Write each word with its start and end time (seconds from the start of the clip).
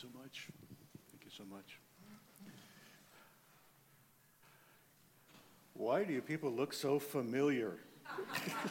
so 0.00 0.06
much. 0.16 0.46
Thank 1.10 1.24
you 1.24 1.30
so 1.36 1.42
much. 1.50 1.80
Why 5.74 6.04
do 6.04 6.12
you 6.12 6.22
people 6.22 6.52
look 6.52 6.72
so 6.72 7.00
familiar? 7.00 7.72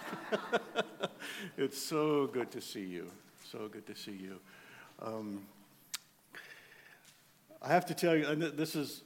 it's 1.58 1.78
so 1.78 2.28
good 2.28 2.50
to 2.52 2.62
see 2.62 2.86
you. 2.86 3.12
So 3.52 3.68
good 3.68 3.86
to 3.88 3.96
see 3.96 4.13
you. 4.13 4.40
Um, 5.02 5.42
I 7.62 7.68
have 7.73 7.86
to 7.88 7.94
tell 7.94 8.16
you, 8.16 8.25
and 8.28 8.41
this 8.41 8.78
is, 8.78 9.02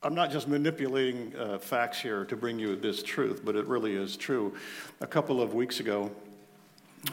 I'm 0.00 0.14
not 0.14 0.30
just 0.30 0.46
manipulating 0.46 1.34
uh, 1.36 1.58
facts 1.58 2.00
here 2.00 2.24
to 2.26 2.36
bring 2.36 2.60
you 2.60 2.76
this 2.76 3.02
truth, 3.02 3.40
but 3.44 3.56
it 3.56 3.66
really 3.66 3.96
is 3.96 4.16
true. 4.16 4.54
A 5.00 5.08
couple 5.08 5.42
of 5.42 5.54
weeks 5.54 5.80
ago, 5.80 6.12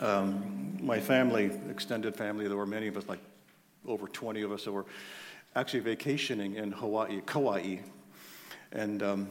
um, 0.02 0.78
my 0.80 1.00
family, 1.00 1.50
extended 1.72 2.16
family, 2.16 2.48
there 2.48 2.58
were 2.58 2.68
many 2.68 2.86
of 2.86 2.96
us, 2.96 3.08
like 3.08 3.20
over 3.88 4.08
20 4.08 4.42
of 4.42 4.52
us 4.52 4.66
that 4.66 4.72
were 4.72 4.86
actually 5.56 5.80
vacationing 5.80 6.56
in 6.56 6.72
Hawaii, 6.72 7.22
Kauai. 7.26 7.78
And 8.72 9.04
um, 9.04 9.30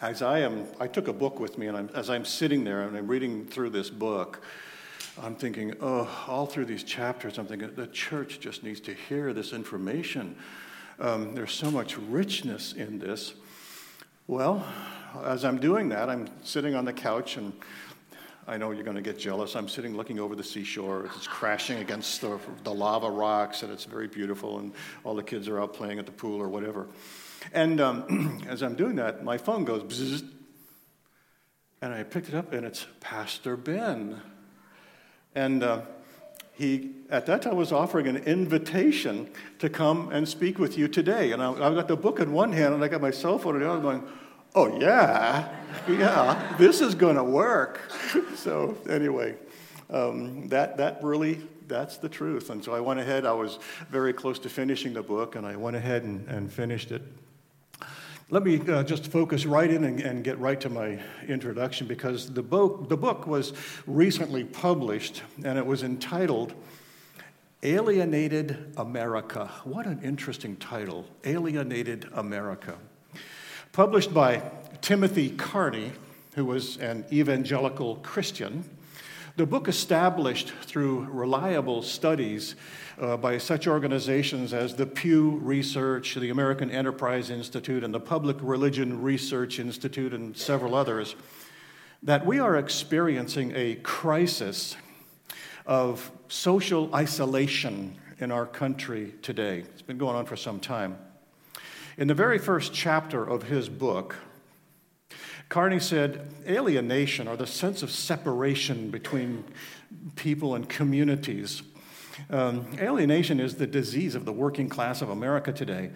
as 0.00 0.22
I 0.22 0.40
am, 0.40 0.66
I 0.80 0.86
took 0.86 1.08
a 1.08 1.12
book 1.12 1.38
with 1.38 1.58
me, 1.58 1.66
and 1.66 1.76
I'm, 1.76 1.90
as 1.94 2.10
I'm 2.10 2.24
sitting 2.24 2.64
there 2.64 2.82
and 2.82 2.96
I'm 2.96 3.06
reading 3.06 3.46
through 3.46 3.70
this 3.70 3.90
book, 3.90 4.42
I'm 5.22 5.34
thinking, 5.34 5.74
oh, 5.80 6.08
all 6.26 6.46
through 6.46 6.64
these 6.66 6.82
chapters, 6.82 7.38
I'm 7.38 7.46
thinking 7.46 7.74
the 7.74 7.86
church 7.88 8.40
just 8.40 8.62
needs 8.62 8.80
to 8.80 8.94
hear 8.94 9.32
this 9.32 9.52
information. 9.52 10.36
Um, 10.98 11.34
there's 11.34 11.52
so 11.52 11.70
much 11.70 11.96
richness 11.98 12.72
in 12.72 12.98
this. 12.98 13.34
Well, 14.26 14.66
as 15.24 15.44
I'm 15.44 15.58
doing 15.58 15.88
that, 15.90 16.08
I'm 16.08 16.28
sitting 16.42 16.74
on 16.74 16.84
the 16.84 16.92
couch 16.92 17.36
and 17.36 17.52
I 18.50 18.56
know 18.56 18.72
you're 18.72 18.82
going 18.82 18.96
to 18.96 19.02
get 19.02 19.16
jealous. 19.16 19.54
I'm 19.54 19.68
sitting 19.68 19.96
looking 19.96 20.18
over 20.18 20.34
the 20.34 20.42
seashore. 20.42 21.08
It's 21.14 21.28
crashing 21.28 21.78
against 21.78 22.20
the, 22.20 22.36
the, 22.64 22.74
lava 22.74 23.08
rocks, 23.08 23.62
and 23.62 23.72
it's 23.72 23.84
very 23.84 24.08
beautiful, 24.08 24.58
and 24.58 24.72
all 25.04 25.14
the 25.14 25.22
kids 25.22 25.46
are 25.46 25.60
out 25.60 25.72
playing 25.72 26.00
at 26.00 26.06
the 26.06 26.10
pool 26.10 26.42
or 26.42 26.48
whatever. 26.48 26.88
And 27.52 27.80
um, 27.80 28.42
as 28.48 28.64
I'm 28.64 28.74
doing 28.74 28.96
that, 28.96 29.22
my 29.22 29.38
phone 29.38 29.64
goes 29.64 29.84
bzzz, 29.84 30.28
and 31.80 31.94
I 31.94 32.02
picked 32.02 32.28
it 32.28 32.34
up, 32.34 32.52
and 32.52 32.66
it's 32.66 32.88
Pastor 32.98 33.56
Ben. 33.56 34.20
And 35.36 35.62
uh, 35.62 35.82
he, 36.52 36.90
at 37.08 37.26
that 37.26 37.42
time, 37.42 37.54
was 37.54 37.70
offering 37.70 38.08
an 38.08 38.16
invitation 38.16 39.30
to 39.60 39.68
come 39.68 40.10
and 40.10 40.28
speak 40.28 40.58
with 40.58 40.76
you 40.76 40.88
today. 40.88 41.30
And 41.30 41.40
I, 41.40 41.52
have 41.52 41.76
got 41.76 41.86
the 41.86 41.96
book 41.96 42.18
in 42.18 42.32
one 42.32 42.52
hand, 42.52 42.74
and 42.74 42.82
I 42.82 42.88
got 42.88 43.00
my 43.00 43.12
cell 43.12 43.38
phone 43.38 43.54
in 43.54 43.60
the 43.60 43.70
other, 43.70 43.80
going, 43.80 44.02
oh, 44.54 44.78
yeah, 44.80 45.48
yeah, 45.88 46.56
this 46.58 46.80
is 46.80 46.94
going 46.94 47.16
to 47.16 47.24
work. 47.24 47.80
so, 48.34 48.76
anyway, 48.88 49.34
um, 49.90 50.48
that, 50.48 50.76
that 50.76 51.02
really, 51.02 51.40
that's 51.68 51.98
the 51.98 52.08
truth. 52.08 52.50
And 52.50 52.62
so 52.62 52.74
I 52.74 52.80
went 52.80 53.00
ahead, 53.00 53.26
I 53.26 53.32
was 53.32 53.58
very 53.90 54.12
close 54.12 54.38
to 54.40 54.48
finishing 54.48 54.92
the 54.92 55.02
book, 55.02 55.36
and 55.36 55.46
I 55.46 55.56
went 55.56 55.76
ahead 55.76 56.02
and, 56.02 56.26
and 56.28 56.52
finished 56.52 56.90
it. 56.92 57.02
Let 58.32 58.44
me 58.44 58.60
uh, 58.68 58.84
just 58.84 59.08
focus 59.08 59.44
right 59.44 59.68
in 59.68 59.82
and, 59.82 60.00
and, 60.00 60.22
get 60.22 60.38
right 60.38 60.60
to 60.60 60.68
my 60.68 61.00
introduction 61.26 61.88
because 61.88 62.32
the 62.32 62.44
book, 62.44 62.88
the 62.88 62.96
book 62.96 63.26
was 63.26 63.52
recently 63.88 64.44
published 64.44 65.22
and 65.42 65.58
it 65.58 65.66
was 65.66 65.82
entitled 65.82 66.54
Alienated 67.64 68.72
America. 68.76 69.50
What 69.64 69.86
an 69.86 70.00
interesting 70.04 70.54
title, 70.56 71.06
Alienated 71.24 72.08
America 72.12 72.78
published 73.72 74.12
by 74.12 74.42
Timothy 74.80 75.30
Carney, 75.30 75.92
who 76.34 76.44
was 76.44 76.76
an 76.78 77.04
evangelical 77.12 77.96
Christian. 77.96 78.64
The 79.36 79.46
book 79.46 79.68
established 79.68 80.50
through 80.62 81.04
reliable 81.04 81.82
studies 81.82 82.56
uh, 83.00 83.16
by 83.16 83.38
such 83.38 83.68
organizations 83.68 84.52
as 84.52 84.74
the 84.74 84.86
Pew 84.86 85.38
Research, 85.42 86.16
the 86.16 86.30
American 86.30 86.70
Enterprise 86.70 87.30
Institute, 87.30 87.84
and 87.84 87.94
the 87.94 88.00
Public 88.00 88.36
Religion 88.40 89.00
Research 89.02 89.60
Institute, 89.60 90.12
and 90.12 90.36
several 90.36 90.74
others, 90.74 91.14
that 92.02 92.26
we 92.26 92.40
are 92.40 92.56
experiencing 92.56 93.52
a 93.54 93.76
crisis 93.76 94.76
of 95.64 96.10
social 96.26 96.92
isolation 96.92 97.96
in 98.18 98.32
our 98.32 98.46
country 98.46 99.14
today. 99.22 99.60
It's 99.60 99.82
been 99.82 99.98
going 99.98 100.16
on 100.16 100.26
for 100.26 100.36
some 100.36 100.58
time. 100.58 100.98
In 102.00 102.08
the 102.08 102.14
very 102.14 102.38
first 102.38 102.72
chapter 102.72 103.22
of 103.22 103.42
his 103.42 103.68
book, 103.68 104.16
Carney 105.50 105.78
said 105.78 106.32
alienation 106.48 107.28
or 107.28 107.36
the 107.36 107.46
sense 107.46 107.82
of 107.82 107.90
separation 107.90 108.88
between 108.88 109.44
people 110.16 110.54
and 110.54 110.66
communities. 110.66 111.60
Um, 112.30 112.66
alienation 112.78 113.38
is 113.38 113.56
the 113.56 113.66
disease 113.66 114.14
of 114.14 114.24
the 114.24 114.32
working 114.32 114.66
class 114.66 115.02
of 115.02 115.10
America 115.10 115.52
today. 115.52 115.90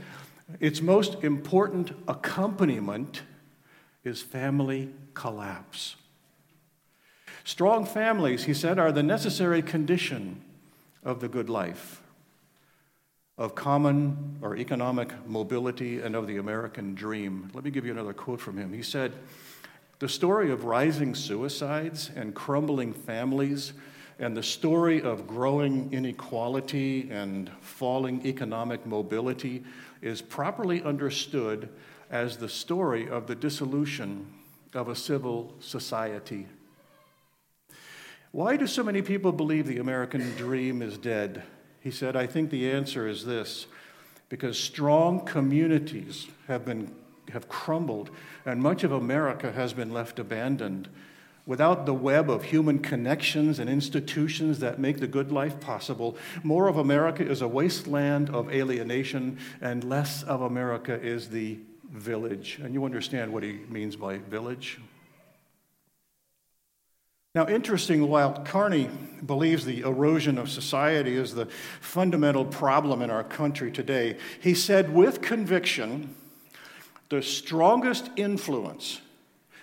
Its 0.60 0.82
most 0.82 1.25
important 1.25 1.92
accompaniment 2.06 3.22
is 4.04 4.21
family 4.21 4.91
collapse. 5.15 5.97
Strong 7.44 7.86
families, 7.86 8.44
he 8.44 8.53
said, 8.53 8.78
are 8.78 8.92
the 8.92 9.03
necessary 9.03 9.62
condition 9.62 10.42
of 11.03 11.21
the 11.21 11.28
good 11.28 11.48
life 11.48 12.03
of 13.37 13.55
common 13.55 14.39
or 14.43 14.56
economic 14.56 15.11
mobility 15.27 16.00
and 16.00 16.15
of 16.15 16.27
the 16.27 16.37
American 16.37 16.95
dream. 16.95 17.50
Let 17.53 17.65
me 17.65 17.71
give 17.71 17.84
you 17.84 17.93
another 17.93 18.12
quote 18.12 18.41
from 18.41 18.56
him. 18.56 18.72
He 18.72 18.83
said, 18.83 19.12
The 19.99 20.09
story 20.09 20.50
of 20.53 20.65
rising 20.65 21.15
suicides 21.15 22.11
and 22.15 22.34
crumbling 22.34 22.93
families, 22.93 23.72
and 24.21 24.37
the 24.37 24.43
story 24.43 25.03
of 25.03 25.27
growing 25.27 25.93
inequality 25.93 27.09
and 27.11 27.50
falling 27.61 28.25
economic 28.25 28.87
mobility 28.87 29.65
is 30.01 30.22
properly 30.22 30.83
understood 30.84 31.69
as 32.11 32.37
the 32.37 32.49
story 32.49 33.09
of 33.09 33.27
the 33.27 33.34
dissolution 33.34 34.33
of 34.75 34.89
a 34.89 34.95
civil 34.95 35.53
society. 35.59 36.47
Why 38.31 38.56
do 38.56 38.66
so 38.66 38.84
many 38.84 39.03
people 39.03 39.33
believe 39.33 39.66
the 39.66 39.78
American 39.78 40.34
dream 40.37 40.83
is 40.83 40.99
dead? 40.99 41.43
He 41.84 41.91
said, 41.91 42.17
I 42.17 42.27
think 42.27 42.49
the 42.49 42.71
answer 42.71 43.06
is 43.06 43.27
this 43.27 43.67
because 44.31 44.59
strong 44.59 45.21
communities 45.21 46.27
have, 46.49 46.65
been, 46.65 46.93
have 47.31 47.47
crumbled, 47.47 48.11
and 48.47 48.61
much 48.61 48.84
of 48.84 48.91
America 48.91 49.53
has 49.53 49.75
been 49.75 49.93
left 49.93 50.19
abandoned. 50.19 50.89
Without 51.47 51.84
the 51.84 51.93
web 51.93 52.31
of 52.31 52.45
human 52.45 52.78
connections 52.78 53.59
and 53.59 53.69
institutions 53.69 54.61
that 54.61 54.78
make 54.78 54.99
the 54.99 55.06
good 55.06 55.31
life 55.31 55.61
possible, 55.61 56.17
more 56.43 56.69
of 56.69 56.78
America 56.78 57.22
is 57.22 57.43
a 57.43 57.49
wasteland 57.49 58.31
of 58.31 58.51
alienation, 58.51 59.39
and 59.61 59.84
less 59.84 60.22
of 60.22 60.41
America 60.41 60.99
is 60.99 61.28
the 61.28 61.59
village. 61.93 62.61
And 62.65 62.72
you 62.72 62.87
understand 62.87 63.31
what 63.31 63.43
he 63.43 63.61
means 63.69 63.95
by 63.95 64.16
village. 64.16 64.81
Now, 67.34 67.49
interesting, 67.49 68.09
while 68.09 68.33
Carney 68.45 68.89
believes 69.27 69.65
the 69.65 69.81
erosion 69.81 70.39
of 70.39 70.49
society 70.49 71.17
is 71.17 71.34
the 71.34 71.47
fundamental 71.81 72.45
problem 72.45 73.03
in 73.03 73.11
our 73.11 73.25
country 73.25 73.72
today, 73.72 74.19
he 74.41 74.55
said 74.55 74.95
with 74.95 75.21
conviction 75.21 76.15
the 77.09 77.22
strongest 77.22 78.11
influence 78.15 79.00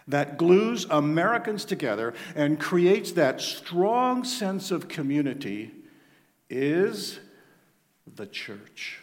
that 0.07 0.37
glues 0.37 0.85
Americans 0.89 1.63
together 1.63 2.13
and 2.35 2.59
creates 2.59 3.13
that 3.13 3.39
strong 3.39 4.25
sense 4.25 4.69
of 4.71 4.89
community 4.89 5.71
is 6.49 7.19
the 8.15 8.25
church. 8.25 8.99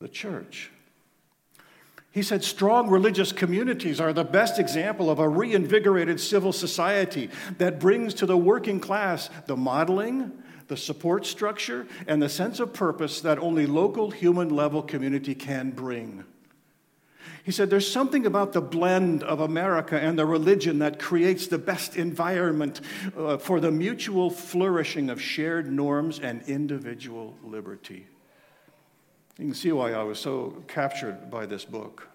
The 0.00 0.08
church. 0.08 0.70
He 2.12 2.22
said 2.22 2.42
strong 2.42 2.90
religious 2.90 3.30
communities 3.30 4.00
are 4.00 4.12
the 4.12 4.24
best 4.24 4.58
example 4.58 5.10
of 5.10 5.20
a 5.20 5.28
reinvigorated 5.28 6.18
civil 6.18 6.52
society 6.52 7.30
that 7.58 7.78
brings 7.78 8.14
to 8.14 8.26
the 8.26 8.36
working 8.36 8.80
class 8.80 9.30
the 9.46 9.56
modeling, 9.56 10.32
the 10.66 10.76
support 10.76 11.24
structure, 11.24 11.86
and 12.08 12.20
the 12.20 12.28
sense 12.28 12.58
of 12.58 12.72
purpose 12.72 13.20
that 13.20 13.38
only 13.38 13.66
local 13.66 14.10
human 14.10 14.48
level 14.48 14.82
community 14.82 15.36
can 15.36 15.70
bring. 15.70 16.24
He 17.44 17.52
said 17.52 17.70
there's 17.70 17.90
something 17.90 18.26
about 18.26 18.52
the 18.52 18.60
blend 18.60 19.22
of 19.22 19.40
America 19.40 19.98
and 19.98 20.18
the 20.18 20.26
religion 20.26 20.80
that 20.80 20.98
creates 20.98 21.46
the 21.46 21.58
best 21.58 21.96
environment 21.96 22.80
uh, 23.16 23.38
for 23.38 23.60
the 23.60 23.70
mutual 23.70 24.30
flourishing 24.30 25.10
of 25.10 25.22
shared 25.22 25.70
norms 25.70 26.18
and 26.18 26.42
individual 26.42 27.36
liberty. 27.42 28.06
You 29.40 29.46
can 29.46 29.54
see 29.54 29.72
why 29.72 29.92
I 29.92 30.02
was 30.02 30.18
so 30.18 30.62
captured 30.68 31.30
by 31.30 31.46
this 31.46 31.64
book. 31.64 32.06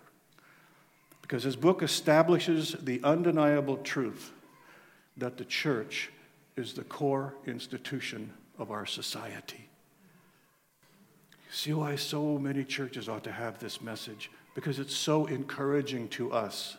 Because 1.24 1.44
this 1.44 1.56
book 1.56 1.81
establishes 1.81 2.75
the 2.80 3.01
undeniable 3.04 3.77
truth 3.77 4.31
that 5.18 5.36
the 5.38 5.45
church 5.45 6.12
is 6.56 6.74
the 6.74 6.83
core 6.83 7.33
institution 7.48 8.31
of 8.60 8.69
our 8.69 8.86
society. 8.86 9.68
You 11.48 11.51
see 11.51 11.74
why 11.74 11.95
so 11.95 12.38
many 12.38 12.63
churches 12.63 13.10
ought 13.10 13.24
to 13.24 13.31
have 13.31 13.57
this 13.57 13.81
message? 13.81 14.30
Because 14.54 14.78
it's 14.78 14.95
so 14.95 15.25
encouraging 15.25 16.10
to 16.10 16.31
us. 16.31 16.78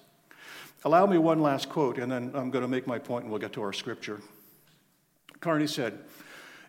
Allow 0.84 1.06
me 1.06 1.19
one 1.19 1.42
last 1.42 1.69
quote, 1.69 1.99
and 1.99 2.10
then 2.10 2.31
I'm 2.34 2.52
going 2.52 2.62
to 2.62 2.69
make 2.69 2.87
my 2.87 3.00
point 3.00 3.25
and 3.25 3.32
we'll 3.32 3.40
get 3.40 3.52
to 3.54 3.62
our 3.62 3.72
scripture. 3.72 4.20
Carney 5.40 5.66
said, 5.66 5.99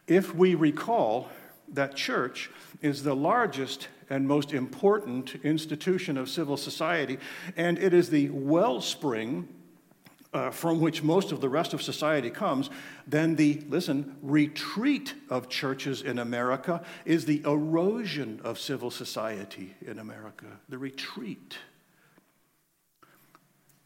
If 0.08 0.34
we 0.34 0.56
recall 0.56 1.30
that 1.74 1.96
church 1.96 2.50
is 2.82 3.04
the 3.04 3.16
largest 3.16 3.88
and 4.10 4.28
most 4.28 4.54
important 4.54 5.36
institution 5.44 6.18
of 6.18 6.30
civil 6.30 6.58
society, 6.58 7.18
and 7.56 7.78
it 7.78 7.94
is 7.94 8.10
the 8.10 8.30
wellspring 8.30 9.48
uh, 10.34 10.52
from 10.52 10.80
which 10.80 11.04
most 11.04 11.32
of 11.32 11.42
the 11.42 11.50
rest 11.50 11.74
of 11.74 11.82
society 11.82 12.30
comes, 12.30 12.70
then 13.08 13.36
the, 13.36 13.64
listen, 13.70 14.16
retreat 14.22 15.14
of 15.30 15.50
churches 15.50 16.02
in 16.02 16.20
America 16.20 16.84
is 17.06 17.26
the 17.26 17.42
erosion 17.46 18.40
of 18.44 18.60
civil 18.60 18.92
society 18.92 19.74
in 19.86 20.00
America. 20.00 20.46
The 20.70 20.78
retreat. 20.78 21.58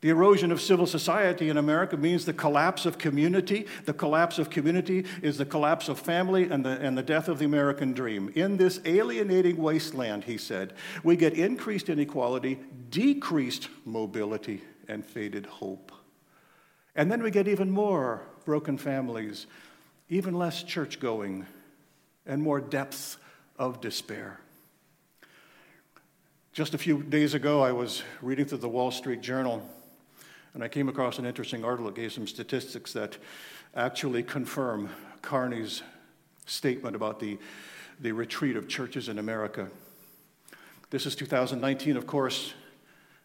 The 0.02 0.10
erosion 0.10 0.52
of 0.52 0.60
civil 0.60 0.88
society 0.88 1.50
in 1.50 1.58
America 1.58 1.96
means 1.96 2.26
the 2.26 2.34
collapse 2.34 2.88
of 2.88 2.98
community. 2.98 3.68
The 3.86 3.94
collapse 3.94 4.40
of 4.40 4.50
community 4.50 5.06
is 5.22 5.38
the 5.38 5.46
collapse 5.46 5.90
of 5.90 6.00
family 6.00 6.50
and 6.50 6.66
the, 6.66 6.72
and 6.82 6.98
the 6.98 7.04
death 7.04 7.28
of 7.28 7.38
the 7.38 7.46
American 7.46 7.94
dream. 7.94 8.32
In 8.34 8.58
this 8.58 8.82
alienating 8.84 9.58
wasteland, 9.58 10.24
he 10.24 10.40
said, 10.40 10.74
we 11.04 11.16
get 11.16 11.34
increased 11.34 11.88
inequality, 11.88 12.60
decreased 12.90 13.70
mobility, 13.86 14.64
and 14.88 15.06
faded 15.06 15.46
hope. 15.46 15.92
And 16.96 17.12
then 17.12 17.22
we 17.22 17.30
get 17.30 17.48
even 17.48 17.70
more 17.70 18.24
broken 18.44 18.80
families, 18.80 19.46
even 20.10 20.34
less 20.34 20.64
church 20.64 21.00
going, 21.00 21.46
and 22.26 22.42
more 22.42 22.60
depths 22.60 23.18
of 23.60 23.82
despair. 23.82 24.40
Just 26.54 26.74
a 26.74 26.80
few 26.80 27.04
days 27.04 27.36
ago, 27.36 27.62
I 27.62 27.72
was 27.72 28.02
reading 28.24 28.46
through 28.46 28.58
the 28.58 28.68
Wall 28.68 28.90
Street 28.90 29.22
Journal 29.22 29.70
and 30.54 30.64
I 30.64 30.68
came 30.68 30.90
across 30.90 31.18
an 31.18 31.26
interesting 31.26 31.64
article 31.64 31.86
that 31.86 31.96
gave 31.96 32.12
some 32.12 32.28
statistics 32.28 32.94
that 32.94 33.18
actually 33.76 34.24
confirm 34.24 34.90
Carney's 35.22 35.82
statement 36.46 36.96
about 36.96 37.20
the, 37.20 37.38
the 38.00 38.12
retreat 38.12 38.58
of 38.58 38.68
churches 38.68 39.08
in 39.08 39.18
America. 39.18 39.70
This 40.90 41.06
is 41.06 41.16
2019, 41.16 41.96
of 41.96 42.06
course. 42.06 42.54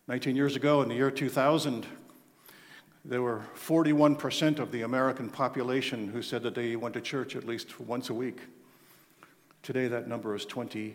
19 0.08 0.36
years 0.36 0.54
ago, 0.54 0.82
in 0.82 0.88
the 0.88 0.94
year 0.94 1.10
2000, 1.10 1.84
there 3.04 3.22
were 3.22 3.42
41% 3.56 4.60
of 4.60 4.70
the 4.70 4.82
American 4.82 5.28
population 5.28 6.08
who 6.08 6.22
said 6.22 6.44
that 6.44 6.54
they 6.54 6.76
went 6.76 6.94
to 6.94 7.00
church 7.00 7.34
at 7.34 7.44
least 7.44 7.80
once 7.80 8.08
a 8.08 8.14
week. 8.14 8.38
Today, 9.64 9.88
that 9.88 10.06
number 10.06 10.36
is 10.36 10.46
29% 10.46 10.94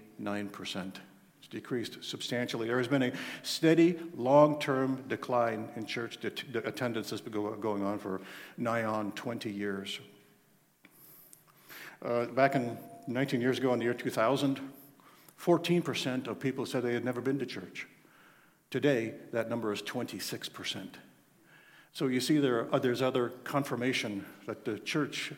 decreased 1.51 2.03
substantially. 2.03 2.67
There 2.67 2.77
has 2.77 2.87
been 2.87 3.03
a 3.03 3.11
steady, 3.43 3.99
long 4.15 4.59
term 4.59 5.03
decline 5.07 5.69
in 5.75 5.85
church 5.85 6.17
attendance 6.55 7.11
that's 7.11 7.21
been 7.21 7.33
going 7.33 7.83
on 7.83 7.99
for 7.99 8.21
nigh 8.57 8.85
on 8.85 9.11
20 9.11 9.51
years. 9.51 9.99
Uh, 12.03 12.25
back 12.25 12.55
in 12.55 12.77
19 13.07 13.41
years 13.41 13.59
ago, 13.59 13.73
in 13.73 13.79
the 13.79 13.85
year 13.85 13.93
2000, 13.93 14.59
14% 15.39 16.27
of 16.27 16.39
people 16.39 16.65
said 16.65 16.83
they 16.83 16.93
had 16.93 17.05
never 17.05 17.21
been 17.21 17.37
to 17.37 17.45
church. 17.45 17.87
Today, 18.71 19.13
that 19.31 19.49
number 19.49 19.73
is 19.73 19.81
26%. 19.81 20.87
So 21.93 22.07
you 22.07 22.21
see, 22.21 22.37
there 22.37 22.71
are, 22.71 22.79
there's 22.79 23.01
other 23.01 23.29
confirmation 23.43 24.25
that 24.47 24.63
the 24.63 24.79
church, 24.79 25.33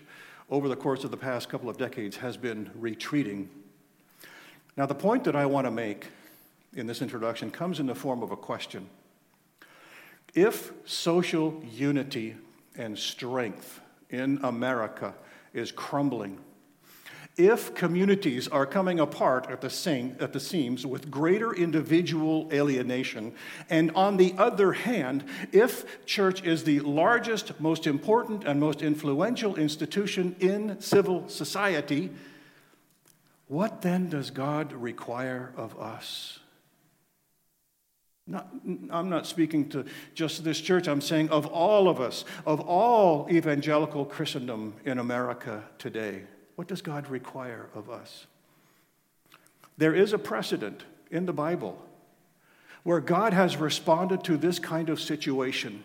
over 0.50 0.70
the 0.70 0.76
course 0.76 1.04
of 1.04 1.10
the 1.10 1.18
past 1.18 1.50
couple 1.50 1.70
of 1.70 1.78
decades, 1.78 2.18
has 2.18 2.38
been 2.38 2.70
retreating 2.76 3.50
now, 4.76 4.86
the 4.88 4.96
point 4.96 5.24
that 5.26 5.36
I 5.36 5.46
want 5.46 5.66
to 5.66 5.72
make 5.72 6.08
in 6.76 6.88
this 6.88 7.02
introduction 7.02 7.52
comes 7.52 7.80
in 7.80 7.86
the 7.86 7.96
form 7.96 8.24
of 8.24 8.32
a 8.32 8.36
question. 8.36 8.90
If 10.34 10.72
social 10.86 11.62
unity 11.72 12.36
and 12.76 12.98
strength 12.98 13.80
in 14.10 14.40
America 14.42 15.14
is 15.54 15.72
crumbling, 15.72 16.40
if 17.38 17.74
communities 17.74 18.48
are 18.48 18.66
coming 18.66 19.00
apart 19.00 19.50
at 19.50 19.62
the, 19.62 19.70
same, 19.70 20.16
at 20.20 20.34
the 20.34 20.40
seams 20.40 20.86
with 20.86 21.10
greater 21.10 21.54
individual 21.54 22.48
alienation, 22.52 23.34
and 23.70 23.92
on 23.92 24.18
the 24.18 24.34
other 24.38 24.74
hand, 24.74 25.24
if 25.52 26.06
church 26.06 26.44
is 26.44 26.64
the 26.64 26.80
largest, 26.82 27.60
most 27.60 27.88
important, 27.88 28.44
and 28.44 28.60
most 28.60 28.82
influential 28.82 29.56
institution 29.56 30.36
in 30.40 30.80
civil 30.80 31.28
society, 31.28 32.12
what 33.54 33.84
then 33.84 34.10
does 34.10 34.32
God 34.32 34.74
require 34.74 35.54
of 35.56 35.80
us? 35.80 36.40
Not, 38.26 38.48
I'm 38.90 39.10
not 39.10 39.28
speaking 39.28 39.70
to 39.70 39.86
just 40.16 40.44
this 40.44 40.60
church, 40.60 40.88
I'm 40.88 41.02
saying 41.02 41.30
of 41.30 41.46
all 41.46 41.88
of 41.88 42.02
us, 42.02 42.26
of 42.48 42.62
all 42.62 43.28
evangelical 43.30 44.06
Christendom 44.06 44.74
in 44.86 44.98
America 44.98 45.64
today. 45.78 46.24
What 46.56 46.68
does 46.68 46.82
God 46.82 47.08
require 47.10 47.70
of 47.76 47.92
us? 47.92 48.26
There 49.78 49.94
is 49.94 50.14
a 50.14 50.18
precedent 50.18 50.84
in 51.12 51.28
the 51.28 51.34
Bible 51.34 51.80
where 52.82 53.02
God 53.02 53.34
has 53.34 53.58
responded 53.58 54.24
to 54.24 54.36
this 54.36 54.58
kind 54.58 54.90
of 54.90 55.00
situation. 55.00 55.84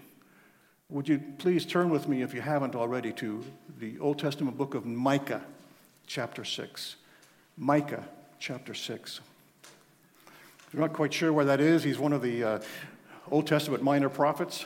Would 0.89 1.07
you 1.07 1.23
please 1.37 1.67
turn 1.67 1.91
with 1.91 2.09
me, 2.09 2.23
if 2.23 2.33
you 2.33 2.41
haven't 2.41 2.75
already, 2.75 3.13
to 3.15 3.45
the 3.79 3.99
Old 3.99 4.19
Testament 4.19 4.57
book 4.57 4.75
of 4.75 4.87
Micah, 4.87 5.43
chapter 6.07 6.47
6. 6.47 6.97
Micah 7.61 8.05
chapter 8.39 8.73
6. 8.73 9.21
If 9.65 10.75
you're 10.75 10.81
not 10.81 10.93
quite 10.93 11.13
sure 11.13 11.33
where 11.33 11.47
that 11.47 11.61
is, 11.61 11.83
he's 11.83 11.99
one 11.99 12.13
of 12.13 12.23
the 12.23 12.45
uh, 12.45 12.61
Old 13.33 13.49
Testament 13.49 13.83
minor 13.83 14.09
prophets. 14.09 14.65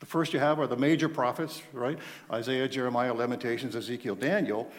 The 0.00 0.06
first 0.06 0.32
you 0.32 0.38
have 0.38 0.58
are 0.58 0.66
the 0.66 0.76
major 0.76 1.10
prophets, 1.10 1.60
right? 1.74 1.98
Isaiah, 2.30 2.68
Jeremiah, 2.68 3.12
Lamentations, 3.12 3.76
Ezekiel, 3.76 4.14
Daniel. 4.14 4.70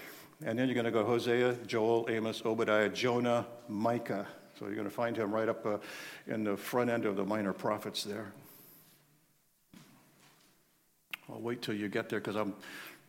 And 0.44 0.58
then 0.58 0.68
you're 0.68 0.74
going 0.74 0.86
to 0.86 0.92
go 0.92 1.06
Hosea, 1.06 1.54
Joel, 1.68 2.08
Amos, 2.10 2.42
Obadiah, 2.44 2.90
Jonah, 2.90 3.46
Micah. 3.70 4.26
So 4.58 4.66
you're 4.66 4.74
going 4.76 4.90
to 4.90 4.94
find 4.94 5.16
him 5.16 5.32
right 5.32 5.48
up 5.48 5.64
uh, 5.64 5.78
in 6.26 6.44
the 6.44 6.58
front 6.58 6.90
end 6.90 7.06
of 7.06 7.16
the 7.16 7.24
minor 7.24 7.54
prophets 7.54 8.04
there. 8.04 8.34
I'll 11.30 11.40
wait 11.40 11.62
till 11.62 11.76
you 11.76 11.88
get 11.88 12.10
there 12.10 12.20
because 12.20 12.36
I'm 12.36 12.56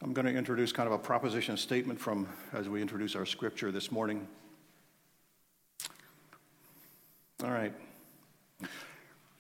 I'm 0.04 0.12
going 0.12 0.26
to 0.26 0.34
introduce 0.34 0.70
kind 0.70 0.86
of 0.86 0.92
a 0.92 0.98
proposition 0.98 1.56
statement 1.56 1.98
from 1.98 2.28
as 2.52 2.68
we 2.68 2.82
introduce 2.82 3.16
our 3.16 3.24
scripture 3.24 3.72
this 3.72 3.90
morning. 3.90 4.28
All 7.42 7.50
right. 7.50 7.72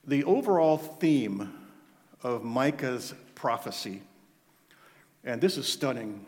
The 0.06 0.24
overall 0.24 0.78
theme 0.78 1.52
of 2.22 2.44
Micah's 2.44 3.12
prophecy, 3.34 4.00
and 5.22 5.38
this 5.38 5.58
is 5.58 5.68
stunning, 5.68 6.24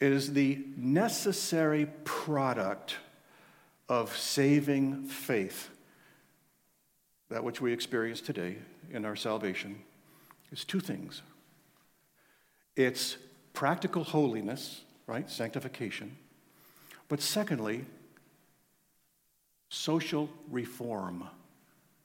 is 0.00 0.32
the 0.32 0.64
necessary 0.76 1.86
product 2.02 2.96
of 3.88 4.16
saving 4.16 5.04
faith. 5.04 5.70
That 7.30 7.44
which 7.44 7.60
we 7.60 7.72
experience 7.72 8.20
today 8.20 8.56
in 8.90 9.04
our 9.04 9.14
salvation 9.14 9.82
is 10.50 10.64
two 10.64 10.80
things 10.80 11.22
it's 12.78 13.16
practical 13.54 14.04
holiness, 14.04 14.82
right? 15.08 15.28
Sanctification. 15.28 16.16
But 17.08 17.20
secondly, 17.20 17.84
social 19.68 20.30
reform. 20.48 21.24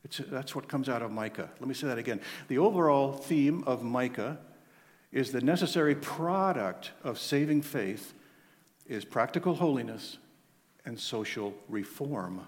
It's, 0.03 0.17
that's 0.17 0.55
what 0.55 0.67
comes 0.67 0.89
out 0.89 1.03
of 1.03 1.11
Micah. 1.11 1.49
Let 1.59 1.67
me 1.67 1.75
say 1.75 1.87
that 1.87 1.99
again. 1.99 2.19
The 2.47 2.57
overall 2.57 3.13
theme 3.13 3.63
of 3.65 3.83
Micah 3.83 4.39
is 5.11 5.31
the 5.31 5.41
necessary 5.41 5.93
product 5.93 6.89
of 7.03 7.19
saving 7.19 7.61
faith 7.61 8.13
is 8.87 9.05
practical 9.05 9.53
holiness 9.53 10.17
and 10.85 10.99
social 10.99 11.53
reform. 11.69 12.41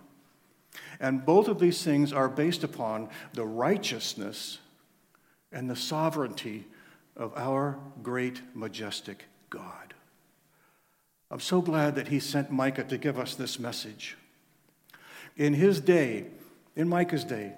And 0.99 1.23
both 1.23 1.47
of 1.47 1.59
these 1.59 1.83
things 1.83 2.11
are 2.11 2.27
based 2.27 2.63
upon 2.63 3.09
the 3.33 3.45
righteousness 3.45 4.57
and 5.51 5.69
the 5.69 5.75
sovereignty 5.75 6.65
of 7.15 7.33
our 7.35 7.79
great, 8.03 8.41
majestic 8.53 9.25
God. 9.49 9.93
I'm 11.31 11.39
so 11.39 11.61
glad 11.61 11.95
that 11.95 12.09
he 12.09 12.19
sent 12.19 12.51
Micah 12.51 12.83
to 12.83 12.97
give 12.97 13.17
us 13.17 13.35
this 13.35 13.59
message. 13.59 14.17
In 15.37 15.53
his 15.53 15.79
day, 15.81 16.27
in 16.75 16.87
Micah's 16.87 17.23
day, 17.23 17.53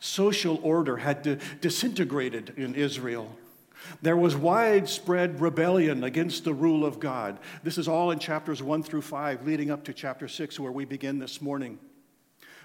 social 0.00 0.58
order 0.62 0.96
had 0.96 1.40
disintegrated 1.60 2.54
in 2.56 2.74
Israel. 2.74 3.34
There 4.02 4.16
was 4.16 4.34
widespread 4.34 5.40
rebellion 5.40 6.04
against 6.04 6.44
the 6.44 6.54
rule 6.54 6.84
of 6.84 7.00
God. 7.00 7.38
This 7.62 7.78
is 7.78 7.88
all 7.88 8.10
in 8.10 8.18
chapters 8.18 8.62
1 8.62 8.82
through 8.82 9.02
5, 9.02 9.46
leading 9.46 9.70
up 9.70 9.84
to 9.84 9.92
chapter 9.92 10.26
6, 10.26 10.58
where 10.58 10.72
we 10.72 10.84
begin 10.84 11.18
this 11.18 11.40
morning. 11.40 11.78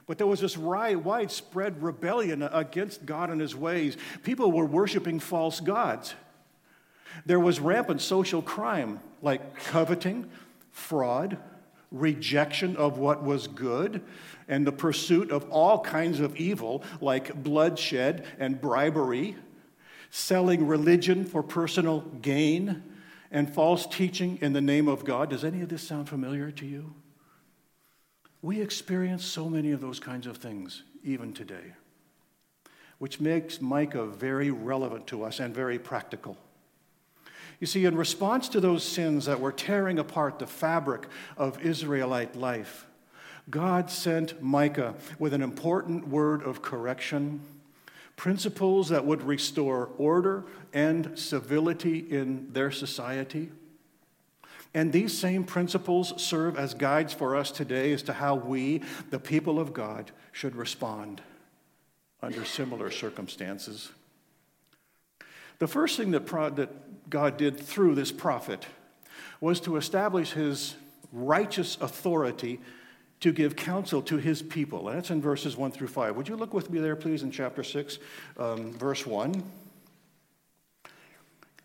But 0.08 0.18
there 0.18 0.28
was 0.28 0.40
this 0.40 0.58
widespread 0.58 1.84
rebellion 1.84 2.42
against 2.42 3.06
God 3.06 3.30
and 3.30 3.40
his 3.40 3.56
ways. 3.56 3.96
People 4.24 4.52
were 4.52 4.66
worshiping 4.66 5.20
false 5.20 5.60
gods. 5.60 6.16
There 7.26 7.40
was 7.40 7.60
rampant 7.60 8.02
social 8.02 8.42
crime 8.42 9.00
like 9.22 9.56
coveting, 9.56 10.30
fraud, 10.72 11.38
rejection 11.92 12.76
of 12.76 12.98
what 12.98 13.24
was 13.24 13.48
good, 13.48 14.02
and 14.48 14.66
the 14.66 14.72
pursuit 14.72 15.32
of 15.32 15.50
all 15.50 15.80
kinds 15.80 16.20
of 16.20 16.36
evil 16.38 16.84
like 17.02 17.44
bloodshed 17.44 18.26
and 18.38 18.62
bribery, 18.62 19.36
selling 20.10 20.68
religion 20.68 21.26
for 21.26 21.44
personal 21.44 22.02
gain, 22.22 22.84
and 23.32 23.54
false 23.54 23.86
teaching 23.86 24.40
in 24.42 24.54
the 24.54 24.62
name 24.62 24.88
of 24.88 25.06
God. 25.06 25.30
Does 25.30 25.44
any 25.44 25.62
of 25.62 25.70
this 25.70 25.84
sound 25.84 26.10
familiar 26.10 26.52
to 26.52 26.66
you? 26.66 26.94
We 28.42 28.62
experience 28.62 29.26
so 29.26 29.50
many 29.50 29.72
of 29.72 29.82
those 29.82 30.00
kinds 30.00 30.26
of 30.26 30.38
things 30.38 30.84
even 31.04 31.34
today, 31.34 31.74
which 32.98 33.20
makes 33.20 33.62
Micah 33.62 34.06
very 34.06 34.50
relevant 34.50 35.08
to 35.08 35.24
us 35.24 35.40
and 35.40 35.54
very 35.54 35.78
practical. 35.78 36.38
You 37.60 37.68
see, 37.68 37.86
in 37.86 37.96
response 37.96 38.48
to 38.50 38.62
those 38.62 38.84
sins 38.84 39.26
that 39.26 39.42
were 39.42 39.52
tearing 39.52 40.00
apart 40.00 40.40
the 40.40 40.48
fabric 40.48 41.08
of 41.38 41.60
Israelite 41.62 42.36
life, 42.36 42.86
God 43.50 43.90
sent 43.90 44.42
Micah 44.42 44.96
with 45.18 45.34
an 45.34 45.42
important 45.42 46.08
word 46.08 46.44
of 46.44 46.62
correction, 46.62 47.42
principles 48.16 48.90
that 48.90 49.06
would 49.06 49.24
restore 49.24 49.90
order 49.98 50.46
and 50.74 51.18
civility 51.18 52.00
in 52.00 52.54
their 52.54 52.72
society. 52.72 53.50
And 54.74 54.94
these 54.94 55.18
same 55.18 55.44
principles 55.44 56.14
serve 56.22 56.58
as 56.58 56.76
guides 56.76 57.14
for 57.14 57.36
us 57.36 57.50
today 57.50 57.92
as 57.92 58.04
to 58.04 58.14
how 58.14 58.36
we, 58.36 58.84
the 59.10 59.20
people 59.20 59.60
of 59.60 59.74
God, 59.74 60.12
should 60.32 60.56
respond 60.56 61.22
under 62.22 62.46
similar 62.46 62.92
circumstances. 62.92 63.90
The 65.58 65.68
first 65.68 65.98
thing 65.98 66.12
that, 66.12 66.26
pro- 66.26 66.52
that 66.52 66.70
God 67.10 67.38
did 67.38 67.60
through 67.60 67.96
this 67.96 68.12
prophet 68.12 68.66
was 69.42 69.60
to 69.62 69.78
establish 69.78 70.34
his 70.34 70.76
righteous 71.12 71.78
authority 71.82 72.60
to 73.20 73.32
give 73.32 73.56
counsel 73.56 74.02
to 74.04 74.18
his 74.18 74.42
people. 74.42 74.88
And 74.88 74.98
that's 74.98 75.10
in 75.10 75.22
verses 75.22 75.58
1 75.58 75.72
through 75.72 75.88
5. 75.88 76.16
Would 76.16 76.28
you 76.30 76.36
look 76.36 76.54
with 76.54 76.70
me 76.70 76.80
there, 76.80 76.96
please, 76.96 77.24
in 77.24 77.32
chapter 77.32 77.64
6, 77.64 78.00
um, 78.38 78.74
verse 78.74 79.06
1? 79.06 79.44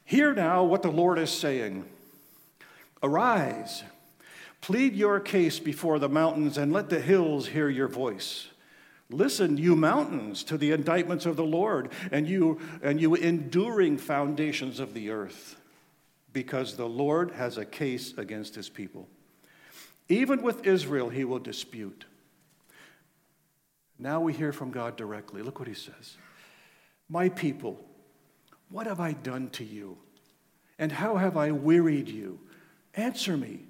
Hear 0.05 0.35
now 0.35 0.65
what 0.65 0.83
the 0.83 0.91
Lord 0.91 1.19
is 1.19 1.31
saying 1.31 1.85
Arise, 3.03 3.85
plead 4.61 4.95
your 4.95 5.21
case 5.21 5.61
before 5.61 5.99
the 5.99 6.09
mountains, 6.09 6.59
and 6.59 6.73
let 6.73 6.89
the 6.89 7.01
hills 7.01 7.49
hear 7.49 7.69
your 7.69 7.89
voice. 7.89 8.49
Listen, 9.11 9.57
you 9.57 9.77
mountains, 9.77 10.43
to 10.45 10.57
the 10.57 10.73
indictments 10.73 11.27
of 11.27 11.37
the 11.37 11.45
Lord, 11.45 11.91
and 12.11 12.27
you, 12.27 12.61
and 12.83 13.01
you 13.01 13.15
enduring 13.15 13.99
foundations 13.99 14.81
of 14.81 14.95
the 14.95 15.11
earth, 15.11 15.57
because 16.33 16.77
the 16.77 16.89
Lord 16.89 17.33
has 17.33 17.59
a 17.59 17.65
case 17.65 18.17
against 18.17 18.55
his 18.55 18.69
people. 18.69 19.09
Even 20.09 20.43
with 20.43 20.67
Israel, 20.67 21.11
he 21.11 21.25
will 21.25 21.39
dispute. 21.39 22.05
Now 23.99 24.21
we 24.21 24.33
hear 24.33 24.53
from 24.53 24.71
God 24.71 24.97
directly. 24.97 25.43
Look 25.43 25.59
what 25.59 25.69
he 25.69 25.75
says 25.75 26.17
My 27.09 27.29
people, 27.29 27.79
what 28.69 28.87
have 28.87 29.01
I 29.01 29.13
done 29.13 29.51
to 29.51 29.65
you? 29.65 29.99
And 30.79 30.91
how 30.91 31.17
have 31.17 31.37
I 31.37 31.53
wearied 31.53 32.09
you? 32.09 32.41
Answer 32.95 33.37
me. 33.37 33.61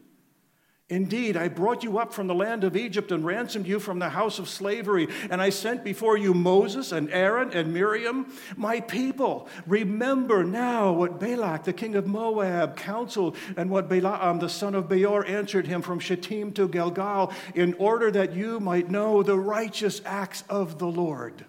Indeed, 0.90 1.38
I 1.38 1.48
brought 1.48 1.82
you 1.82 1.98
up 1.98 2.12
from 2.12 2.26
the 2.26 2.34
land 2.34 2.62
of 2.62 2.76
Egypt 2.76 3.10
and 3.10 3.24
ransomed 3.24 3.66
you 3.66 3.80
from 3.80 3.98
the 3.98 4.10
house 4.10 4.38
of 4.38 4.50
slavery. 4.50 5.08
And 5.30 5.40
I 5.40 5.48
sent 5.48 5.82
before 5.82 6.18
you 6.18 6.34
Moses 6.34 6.92
and 6.92 7.10
Aaron 7.10 7.52
and 7.54 7.72
Miriam, 7.72 8.30
my 8.54 8.80
people. 8.80 9.48
Remember 9.66 10.44
now 10.44 10.92
what 10.92 11.18
Balak, 11.18 11.64
the 11.64 11.72
king 11.72 11.94
of 11.94 12.06
Moab, 12.06 12.76
counseled, 12.76 13.34
and 13.56 13.70
what 13.70 13.88
Balaam, 13.88 14.40
the 14.40 14.48
son 14.50 14.74
of 14.74 14.86
Beor, 14.86 15.24
answered 15.24 15.66
him 15.66 15.80
from 15.80 16.00
Shittim 16.00 16.52
to 16.52 16.68
Gilgal, 16.68 17.32
in 17.54 17.72
order 17.74 18.10
that 18.10 18.34
you 18.34 18.60
might 18.60 18.90
know 18.90 19.22
the 19.22 19.38
righteous 19.38 20.02
acts 20.04 20.44
of 20.50 20.78
the 20.78 20.86
Lord. 20.86 21.46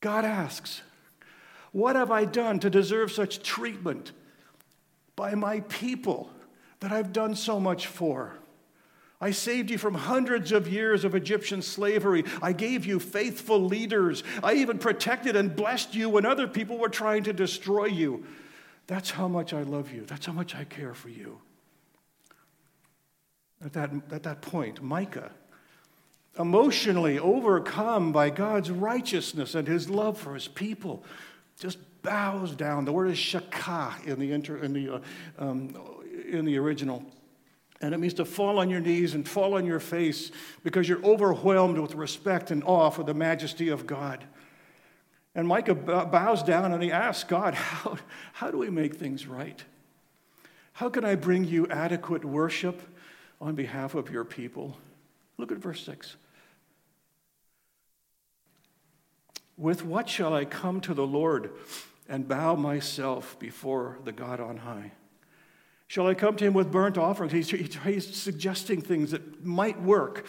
God 0.00 0.24
asks, 0.24 0.82
What 1.70 1.94
have 1.94 2.10
I 2.10 2.24
done 2.24 2.58
to 2.58 2.68
deserve 2.68 3.12
such 3.12 3.44
treatment 3.44 4.10
by 5.14 5.36
my 5.36 5.60
people? 5.60 6.31
That 6.82 6.92
I've 6.92 7.12
done 7.12 7.34
so 7.34 7.58
much 7.58 7.86
for. 7.86 8.34
I 9.20 9.30
saved 9.30 9.70
you 9.70 9.78
from 9.78 9.94
hundreds 9.94 10.50
of 10.50 10.66
years 10.66 11.04
of 11.04 11.14
Egyptian 11.14 11.62
slavery. 11.62 12.24
I 12.42 12.52
gave 12.52 12.84
you 12.84 12.98
faithful 12.98 13.60
leaders. 13.60 14.24
I 14.42 14.54
even 14.54 14.78
protected 14.78 15.36
and 15.36 15.54
blessed 15.54 15.94
you 15.94 16.08
when 16.08 16.26
other 16.26 16.48
people 16.48 16.76
were 16.76 16.88
trying 16.88 17.22
to 17.24 17.32
destroy 17.32 17.86
you. 17.86 18.24
That's 18.88 19.12
how 19.12 19.28
much 19.28 19.52
I 19.52 19.62
love 19.62 19.92
you. 19.92 20.04
That's 20.04 20.26
how 20.26 20.32
much 20.32 20.56
I 20.56 20.64
care 20.64 20.92
for 20.92 21.08
you. 21.08 21.38
At 23.64 23.72
that, 23.74 23.92
at 24.10 24.24
that 24.24 24.42
point, 24.42 24.82
Micah, 24.82 25.30
emotionally 26.36 27.20
overcome 27.20 28.10
by 28.10 28.30
God's 28.30 28.72
righteousness 28.72 29.54
and 29.54 29.68
his 29.68 29.88
love 29.88 30.18
for 30.18 30.34
his 30.34 30.48
people, 30.48 31.04
just 31.60 31.78
bows 32.02 32.56
down. 32.56 32.84
The 32.84 32.92
word 32.92 33.10
is 33.10 33.18
shakah 33.18 34.04
in 34.04 34.18
the, 34.18 34.32
inter, 34.32 34.56
in 34.56 34.72
the 34.72 34.94
uh, 34.94 35.00
um, 35.38 35.76
in 36.32 36.44
the 36.44 36.58
original. 36.58 37.04
And 37.80 37.94
it 37.94 37.98
means 37.98 38.14
to 38.14 38.24
fall 38.24 38.60
on 38.60 38.70
your 38.70 38.80
knees 38.80 39.14
and 39.14 39.28
fall 39.28 39.54
on 39.54 39.66
your 39.66 39.80
face 39.80 40.30
because 40.62 40.88
you're 40.88 41.04
overwhelmed 41.04 41.78
with 41.78 41.94
respect 41.94 42.50
and 42.50 42.62
awe 42.64 42.90
for 42.90 43.02
the 43.02 43.14
majesty 43.14 43.68
of 43.68 43.86
God. 43.86 44.24
And 45.34 45.48
Micah 45.48 45.74
bows 45.74 46.42
down 46.42 46.72
and 46.72 46.82
he 46.82 46.92
asks 46.92 47.24
God, 47.24 47.54
How, 47.54 47.96
how 48.32 48.50
do 48.50 48.58
we 48.58 48.70
make 48.70 48.94
things 48.94 49.26
right? 49.26 49.62
How 50.74 50.88
can 50.88 51.04
I 51.04 51.16
bring 51.16 51.44
you 51.44 51.66
adequate 51.68 52.24
worship 52.24 52.80
on 53.40 53.54
behalf 53.54 53.94
of 53.94 54.10
your 54.10 54.24
people? 54.24 54.76
Look 55.36 55.50
at 55.50 55.58
verse 55.58 55.84
6. 55.84 56.16
With 59.56 59.84
what 59.84 60.08
shall 60.08 60.34
I 60.34 60.44
come 60.44 60.80
to 60.82 60.94
the 60.94 61.06
Lord 61.06 61.50
and 62.08 62.26
bow 62.26 62.54
myself 62.54 63.38
before 63.38 63.98
the 64.04 64.12
God 64.12 64.40
on 64.40 64.58
high? 64.58 64.92
Shall 65.92 66.06
I 66.06 66.14
come 66.14 66.36
to 66.36 66.44
him 66.46 66.54
with 66.54 66.72
burnt 66.72 66.96
offerings? 66.96 67.32
He's, 67.34 67.50
he's, 67.50 68.16
suggesting 68.16 68.80
things 68.80 69.10
that 69.10 69.44
might 69.44 69.78
work. 69.82 70.24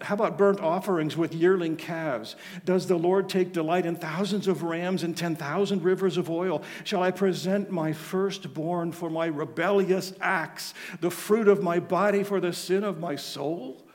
How 0.00 0.14
about 0.14 0.36
burnt 0.36 0.58
offerings 0.58 1.16
with 1.16 1.32
yearling 1.32 1.76
calves? 1.76 2.34
Does 2.64 2.88
the 2.88 2.96
Lord 2.96 3.28
take 3.28 3.52
delight 3.52 3.86
in 3.86 3.94
thousands 3.94 4.48
of 4.48 4.64
rams 4.64 5.04
and 5.04 5.16
10,000 5.16 5.84
rivers 5.84 6.16
of 6.16 6.28
oil? 6.30 6.64
Shall 6.82 7.00
I 7.00 7.12
present 7.12 7.70
my 7.70 7.92
firstborn 7.92 8.90
for 8.90 9.08
my 9.08 9.26
rebellious 9.26 10.12
acts, 10.20 10.74
the 11.00 11.12
fruit 11.12 11.46
of 11.46 11.62
my 11.62 11.78
body 11.78 12.24
for 12.24 12.40
the 12.40 12.52
sin 12.52 12.82
of 12.82 12.98
my 12.98 13.14
soul? 13.14 13.86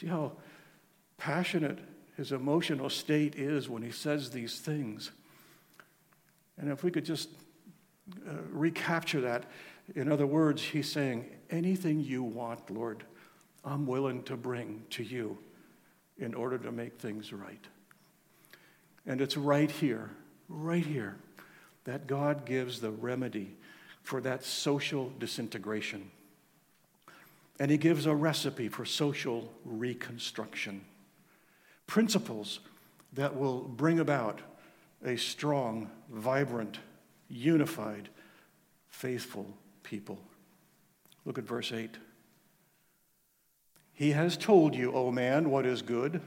See 0.00 0.06
how 0.06 0.32
passionate 1.18 1.80
his 2.16 2.32
emotional 2.32 2.88
state 2.88 3.34
is 3.34 3.68
when 3.68 3.82
he 3.82 3.90
says 3.90 4.30
these 4.30 4.58
things. 4.58 5.10
And 6.56 6.70
if 6.70 6.82
we 6.82 6.90
could 6.90 7.04
just 7.04 7.28
uh, 8.26 8.32
recapture 8.50 9.20
that 9.20 9.44
in 9.94 10.10
other 10.10 10.26
words, 10.26 10.62
he's 10.62 10.90
saying, 10.90 11.26
anything 11.50 12.00
you 12.00 12.22
want, 12.22 12.70
Lord, 12.70 13.04
I'm 13.64 13.86
willing 13.86 14.22
to 14.24 14.36
bring 14.36 14.84
to 14.90 15.02
you 15.02 15.38
in 16.18 16.34
order 16.34 16.58
to 16.58 16.72
make 16.72 16.98
things 16.98 17.32
right. 17.32 17.64
And 19.06 19.20
it's 19.20 19.36
right 19.36 19.70
here, 19.70 20.10
right 20.48 20.84
here, 20.84 21.16
that 21.84 22.06
God 22.06 22.44
gives 22.44 22.80
the 22.80 22.90
remedy 22.90 23.54
for 24.02 24.20
that 24.22 24.44
social 24.44 25.12
disintegration. 25.18 26.10
And 27.58 27.70
he 27.70 27.76
gives 27.76 28.06
a 28.06 28.14
recipe 28.14 28.68
for 28.68 28.84
social 28.84 29.52
reconstruction. 29.64 30.84
Principles 31.86 32.60
that 33.12 33.36
will 33.36 33.60
bring 33.60 34.00
about 34.00 34.40
a 35.04 35.16
strong, 35.16 35.90
vibrant, 36.10 36.78
unified, 37.28 38.08
faithful 38.88 39.54
people. 39.86 40.18
Look 41.24 41.38
at 41.38 41.44
verse 41.44 41.72
8. 41.72 41.96
He 43.94 44.10
has 44.10 44.36
told 44.36 44.74
you, 44.74 44.92
O 44.92 45.10
man, 45.10 45.48
what 45.48 45.64
is 45.64 45.80
good, 45.80 46.20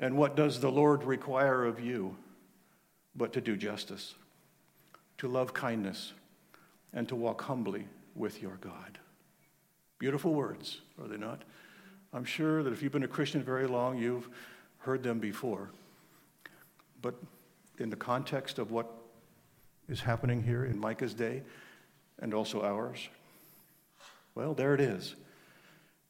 and 0.00 0.16
what 0.16 0.34
does 0.34 0.60
the 0.60 0.72
Lord 0.72 1.04
require 1.04 1.64
of 1.64 1.78
you 1.78 2.16
but 3.14 3.32
to 3.34 3.40
do 3.40 3.54
justice, 3.56 4.14
to 5.18 5.28
love 5.28 5.54
kindness, 5.54 6.14
and 6.92 7.06
to 7.08 7.14
walk 7.14 7.42
humbly 7.42 7.86
with 8.16 8.42
your 8.42 8.56
God. 8.60 8.98
Beautiful 9.98 10.34
words, 10.34 10.80
are 11.00 11.06
they 11.06 11.16
not? 11.16 11.42
I'm 12.12 12.24
sure 12.24 12.62
that 12.62 12.72
if 12.72 12.82
you've 12.82 12.92
been 12.92 13.04
a 13.04 13.08
Christian 13.08 13.42
very 13.42 13.66
long, 13.66 13.98
you've 13.98 14.28
heard 14.78 15.02
them 15.02 15.18
before. 15.18 15.70
But 17.02 17.14
in 17.78 17.90
the 17.90 17.96
context 17.96 18.58
of 18.58 18.70
what 18.70 18.90
is 19.88 20.00
happening 20.00 20.42
here 20.42 20.64
in 20.64 20.78
Micah's 20.78 21.14
day, 21.14 21.42
and 22.20 22.34
also 22.34 22.62
ours? 22.62 23.08
Well, 24.34 24.54
there 24.54 24.74
it 24.74 24.80
is. 24.80 25.14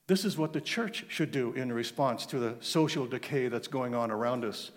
This 0.07 0.25
is 0.25 0.37
what 0.37 0.53
the 0.53 0.61
church 0.61 1.07
should 1.09 1.31
do 1.31 1.53
in 1.53 1.73
response 1.73 2.27
to 2.27 2.39
the 2.39 2.57
social 2.61 3.07
decay 3.07 3.49
that's 3.49 3.69
going 3.69 3.95
on 3.95 4.11
around 4.11 4.45
us. 4.45 4.71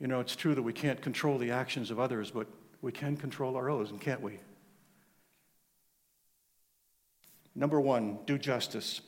You 0.00 0.06
know, 0.06 0.20
it's 0.20 0.36
true 0.36 0.54
that 0.54 0.62
we 0.62 0.72
can't 0.72 1.00
control 1.02 1.38
the 1.38 1.50
actions 1.50 1.90
of 1.90 1.98
others, 1.98 2.30
but 2.30 2.46
we 2.80 2.92
can 2.92 3.16
control 3.16 3.56
our 3.56 3.68
own, 3.68 3.98
can't 3.98 4.20
we? 4.20 4.38
Number 7.56 7.80
one, 7.80 8.18
do 8.26 8.38
justice. 8.38 9.00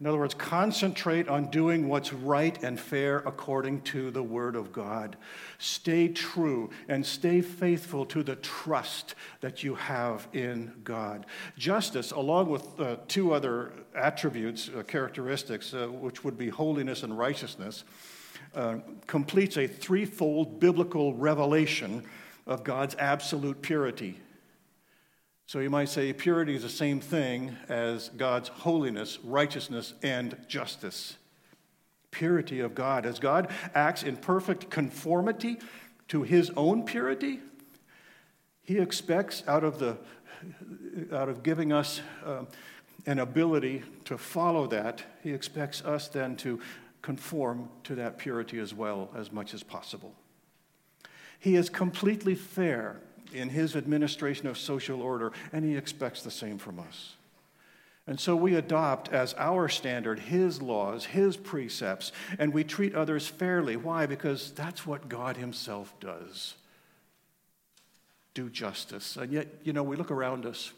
In 0.00 0.06
other 0.06 0.18
words, 0.18 0.34
concentrate 0.34 1.28
on 1.28 1.50
doing 1.50 1.88
what's 1.88 2.12
right 2.12 2.62
and 2.62 2.78
fair 2.78 3.18
according 3.18 3.80
to 3.82 4.12
the 4.12 4.22
Word 4.22 4.54
of 4.54 4.72
God. 4.72 5.16
Stay 5.58 6.06
true 6.06 6.70
and 6.86 7.04
stay 7.04 7.40
faithful 7.40 8.06
to 8.06 8.22
the 8.22 8.36
trust 8.36 9.16
that 9.40 9.64
you 9.64 9.74
have 9.74 10.28
in 10.32 10.72
God. 10.84 11.26
Justice, 11.56 12.12
along 12.12 12.48
with 12.48 12.78
uh, 12.78 12.98
two 13.08 13.32
other 13.32 13.72
attributes, 13.96 14.68
uh, 14.68 14.84
characteristics, 14.84 15.74
uh, 15.74 15.88
which 15.88 16.22
would 16.22 16.38
be 16.38 16.48
holiness 16.48 17.02
and 17.02 17.18
righteousness, 17.18 17.82
uh, 18.54 18.76
completes 19.08 19.56
a 19.56 19.66
threefold 19.66 20.60
biblical 20.60 21.12
revelation 21.14 22.04
of 22.46 22.62
God's 22.62 22.94
absolute 23.00 23.62
purity. 23.62 24.20
So 25.48 25.60
you 25.60 25.70
might 25.70 25.88
say 25.88 26.12
purity 26.12 26.54
is 26.54 26.62
the 26.62 26.68
same 26.68 27.00
thing 27.00 27.56
as 27.70 28.10
God's 28.10 28.50
holiness, 28.50 29.18
righteousness, 29.24 29.94
and 30.02 30.36
justice. 30.46 31.16
Purity 32.10 32.60
of 32.60 32.74
God. 32.74 33.06
As 33.06 33.18
God 33.18 33.50
acts 33.74 34.02
in 34.02 34.18
perfect 34.18 34.68
conformity 34.68 35.56
to 36.08 36.22
his 36.22 36.50
own 36.54 36.84
purity, 36.84 37.40
he 38.60 38.76
expects 38.76 39.42
out 39.48 39.64
of, 39.64 39.78
the, 39.78 39.96
out 41.10 41.30
of 41.30 41.42
giving 41.42 41.72
us 41.72 42.02
uh, 42.26 42.44
an 43.06 43.18
ability 43.18 43.84
to 44.04 44.18
follow 44.18 44.66
that, 44.66 45.02
he 45.22 45.32
expects 45.32 45.82
us 45.82 46.08
then 46.08 46.36
to 46.36 46.60
conform 47.00 47.70
to 47.84 47.94
that 47.94 48.18
purity 48.18 48.58
as 48.58 48.74
well 48.74 49.08
as 49.16 49.32
much 49.32 49.54
as 49.54 49.62
possible. 49.62 50.14
He 51.38 51.56
is 51.56 51.70
completely 51.70 52.34
fair 52.34 53.00
in 53.32 53.48
his 53.48 53.76
administration 53.76 54.46
of 54.46 54.58
social 54.58 55.02
order, 55.02 55.32
and 55.52 55.64
he 55.64 55.76
expects 55.76 56.22
the 56.22 56.30
same 56.30 56.58
from 56.58 56.78
us. 56.78 57.14
And 58.06 58.18
so 58.18 58.34
we 58.34 58.54
adopt 58.54 59.10
as 59.10 59.34
our 59.36 59.68
standard 59.68 60.18
his 60.18 60.62
laws, 60.62 61.04
his 61.04 61.36
precepts, 61.36 62.10
and 62.38 62.54
we 62.54 62.64
treat 62.64 62.94
others 62.94 63.28
fairly. 63.28 63.76
Why? 63.76 64.06
Because 64.06 64.50
that's 64.52 64.86
what 64.86 65.10
God 65.10 65.36
himself 65.36 65.92
does 66.00 66.54
do 68.32 68.48
justice. 68.48 69.16
And 69.16 69.32
yet, 69.32 69.48
you 69.62 69.72
know, 69.72 69.82
we 69.82 69.96
look 69.96 70.10
around 70.10 70.46
us. 70.46 70.72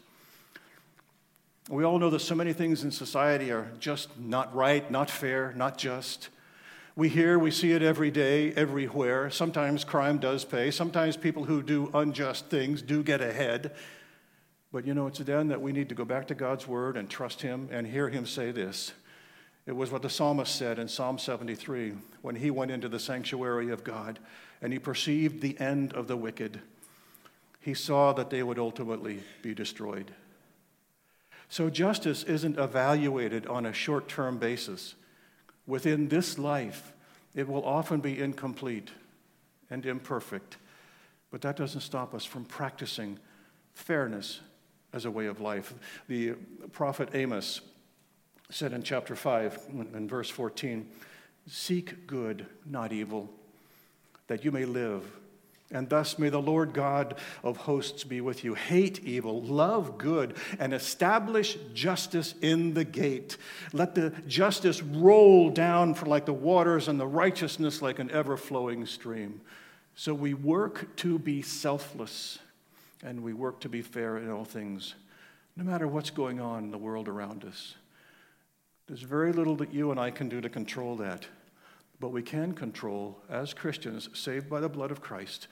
We 1.69 1.83
all 1.85 1.99
know 1.99 2.09
that 2.09 2.19
so 2.19 2.35
many 2.35 2.53
things 2.53 2.83
in 2.83 2.91
society 2.91 3.51
are 3.51 3.71
just 3.79 4.09
not 4.19 4.53
right, 4.53 4.89
not 4.91 5.09
fair, 5.09 5.53
not 5.55 5.77
just. 5.77 6.29
We 6.95 7.07
hear, 7.07 7.39
we 7.39 7.51
see 7.51 7.71
it 7.71 7.81
every 7.81 8.11
day, 8.11 8.51
everywhere. 8.53 9.29
Sometimes 9.29 9.85
crime 9.85 10.17
does 10.17 10.43
pay. 10.43 10.71
Sometimes 10.71 11.15
people 11.15 11.45
who 11.45 11.63
do 11.63 11.89
unjust 11.93 12.47
things 12.47 12.81
do 12.81 13.01
get 13.01 13.21
ahead. 13.21 13.73
But 14.73 14.85
you 14.85 14.93
know, 14.93 15.07
it's 15.07 15.19
then 15.19 15.47
that 15.49 15.61
we 15.61 15.71
need 15.71 15.89
to 15.89 15.95
go 15.95 16.03
back 16.03 16.27
to 16.27 16.35
God's 16.35 16.67
word 16.67 16.97
and 16.97 17.09
trust 17.09 17.41
Him 17.41 17.69
and 17.71 17.87
hear 17.87 18.09
Him 18.09 18.25
say 18.25 18.51
this. 18.51 18.91
It 19.65 19.75
was 19.75 19.91
what 19.91 20.01
the 20.01 20.09
psalmist 20.09 20.55
said 20.55 20.79
in 20.79 20.87
Psalm 20.87 21.17
73 21.17 21.93
when 22.21 22.35
he 22.35 22.49
went 22.49 22.71
into 22.71 22.89
the 22.89 22.99
sanctuary 22.99 23.69
of 23.69 23.83
God 23.83 24.19
and 24.61 24.73
he 24.73 24.79
perceived 24.79 25.41
the 25.41 25.59
end 25.59 25.93
of 25.93 26.07
the 26.07 26.17
wicked. 26.17 26.61
He 27.59 27.73
saw 27.73 28.11
that 28.13 28.31
they 28.31 28.41
would 28.41 28.57
ultimately 28.57 29.21
be 29.41 29.53
destroyed. 29.53 30.11
So 31.47 31.69
justice 31.69 32.23
isn't 32.23 32.57
evaluated 32.57 33.45
on 33.45 33.65
a 33.65 33.73
short 33.73 34.07
term 34.07 34.39
basis 34.39 34.95
within 35.67 36.07
this 36.07 36.37
life, 36.37 36.93
it 37.35 37.47
will 37.47 37.63
often 37.63 37.99
be 37.99 38.19
incomplete 38.19 38.89
and 39.69 39.85
imperfect. 39.85 40.57
But 41.31 41.41
that 41.41 41.55
doesn't 41.55 41.81
stop 41.81 42.13
us 42.13 42.25
from 42.25 42.45
practicing 42.45 43.17
fairness 43.73 44.41
as 44.93 45.05
a 45.05 45.11
way 45.11 45.27
of 45.27 45.39
life. 45.39 45.73
The 46.07 46.33
prophet 46.73 47.09
Amos 47.13 47.61
said 48.49 48.73
in 48.73 48.83
chapter 48.83 49.15
5, 49.15 49.67
in 49.93 50.07
verse 50.07 50.29
14, 50.29 50.87
Seek 51.47 52.05
good, 52.05 52.45
not 52.65 52.91
evil, 52.91 53.29
that 54.27 54.43
you 54.43 54.51
may 54.51 54.65
live. 54.65 55.03
And 55.71 55.87
thus 55.87 56.19
may 56.19 56.29
the 56.29 56.41
Lord 56.41 56.73
God 56.73 57.15
of 57.43 57.57
hosts 57.57 58.03
be 58.03 58.19
with 58.19 58.43
you. 58.43 58.55
Hate 58.55 59.03
evil, 59.03 59.41
love 59.41 59.97
good, 59.97 60.35
and 60.59 60.73
establish 60.73 61.57
justice 61.73 62.35
in 62.41 62.73
the 62.73 62.83
gate. 62.83 63.37
Let 63.71 63.95
the 63.95 64.09
justice 64.27 64.81
roll 64.81 65.49
down 65.49 65.93
for 65.93 66.07
like 66.07 66.25
the 66.25 66.33
waters 66.33 66.87
and 66.87 66.99
the 66.99 67.07
righteousness 67.07 67.81
like 67.81 67.99
an 67.99 68.11
ever 68.11 68.35
flowing 68.35 68.85
stream. 68.85 69.41
So 69.95 70.13
we 70.13 70.33
work 70.33 70.95
to 70.97 71.17
be 71.17 71.41
selfless 71.41 72.39
and 73.03 73.23
we 73.23 73.33
work 73.33 73.61
to 73.61 73.69
be 73.69 73.81
fair 73.81 74.17
in 74.17 74.29
all 74.29 74.45
things, 74.45 74.95
no 75.55 75.63
matter 75.63 75.87
what's 75.87 76.11
going 76.11 76.39
on 76.39 76.65
in 76.65 76.71
the 76.71 76.77
world 76.77 77.07
around 77.07 77.45
us. 77.45 77.75
There's 78.87 79.01
very 79.01 79.31
little 79.31 79.55
that 79.57 79.73
you 79.73 79.91
and 79.91 79.99
I 79.99 80.11
can 80.11 80.27
do 80.27 80.41
to 80.41 80.49
control 80.49 80.97
that. 80.97 81.25
But 81.99 82.11
we 82.11 82.23
can 82.23 82.53
control, 82.53 83.21
as 83.29 83.53
Christians 83.53 84.09
saved 84.13 84.49
by 84.49 84.59
the 84.59 84.67
blood 84.67 84.89
of 84.89 85.01
Christ, 85.01 85.47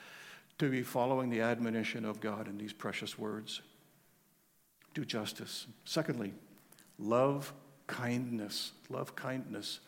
to 0.59 0.69
be 0.69 0.83
following 0.83 1.29
the 1.29 1.41
admonition 1.41 2.05
of 2.05 2.19
God 2.19 2.47
in 2.47 2.57
these 2.57 2.73
precious 2.73 3.17
words. 3.17 3.61
Do 4.93 5.05
justice. 5.05 5.67
Secondly, 5.85 6.33
love 6.97 7.53
kindness. 7.87 8.73
Love 8.89 9.15
kindness. 9.15 9.79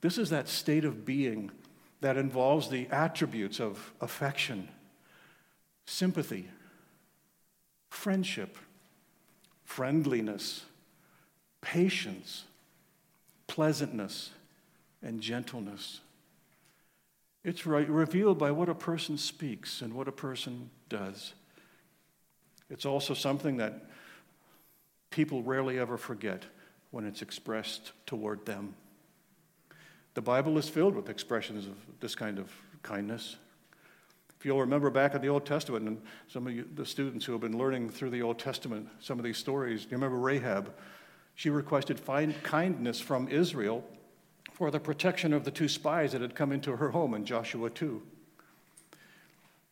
This 0.00 0.18
is 0.18 0.30
that 0.30 0.48
state 0.48 0.84
of 0.84 1.04
being 1.04 1.50
that 2.00 2.16
involves 2.16 2.68
the 2.68 2.88
attributes 2.88 3.60
of 3.60 3.92
affection, 4.00 4.68
sympathy, 5.86 6.48
friendship, 7.90 8.56
friendliness, 9.64 10.64
patience, 11.60 12.44
pleasantness 13.46 14.30
and 15.02 15.20
gentleness. 15.20 16.01
It's 17.44 17.66
re- 17.66 17.84
revealed 17.84 18.38
by 18.38 18.50
what 18.50 18.68
a 18.68 18.74
person 18.74 19.18
speaks 19.18 19.82
and 19.82 19.94
what 19.94 20.08
a 20.08 20.12
person 20.12 20.70
does. 20.88 21.34
It's 22.70 22.86
also 22.86 23.14
something 23.14 23.56
that 23.56 23.86
people 25.10 25.42
rarely 25.42 25.78
ever 25.78 25.96
forget 25.96 26.44
when 26.90 27.04
it's 27.04 27.22
expressed 27.22 27.92
toward 28.06 28.46
them. 28.46 28.74
The 30.14 30.22
Bible 30.22 30.58
is 30.58 30.68
filled 30.68 30.94
with 30.94 31.08
expressions 31.08 31.66
of 31.66 31.74
this 32.00 32.14
kind 32.14 32.38
of 32.38 32.50
kindness. 32.82 33.36
If 34.38 34.46
you'll 34.46 34.60
remember 34.60 34.90
back 34.90 35.14
in 35.14 35.22
the 35.22 35.28
Old 35.28 35.46
Testament, 35.46 35.86
and 35.86 36.02
some 36.28 36.46
of 36.46 36.52
you, 36.52 36.68
the 36.74 36.84
students 36.84 37.24
who 37.24 37.32
have 37.32 37.40
been 37.40 37.56
learning 37.56 37.90
through 37.90 38.10
the 38.10 38.22
Old 38.22 38.38
Testament 38.38 38.88
some 39.00 39.18
of 39.18 39.24
these 39.24 39.38
stories, 39.38 39.84
do 39.84 39.90
you 39.90 39.96
remember 39.96 40.18
Rahab? 40.18 40.74
She 41.34 41.48
requested 41.48 42.00
kindness 42.42 43.00
from 43.00 43.28
Israel 43.28 43.84
for 44.62 44.70
the 44.70 44.78
protection 44.78 45.32
of 45.32 45.42
the 45.42 45.50
two 45.50 45.66
spies 45.66 46.12
that 46.12 46.20
had 46.20 46.36
come 46.36 46.52
into 46.52 46.76
her 46.76 46.92
home 46.92 47.14
in 47.14 47.24
Joshua 47.24 47.68
2. 47.68 48.00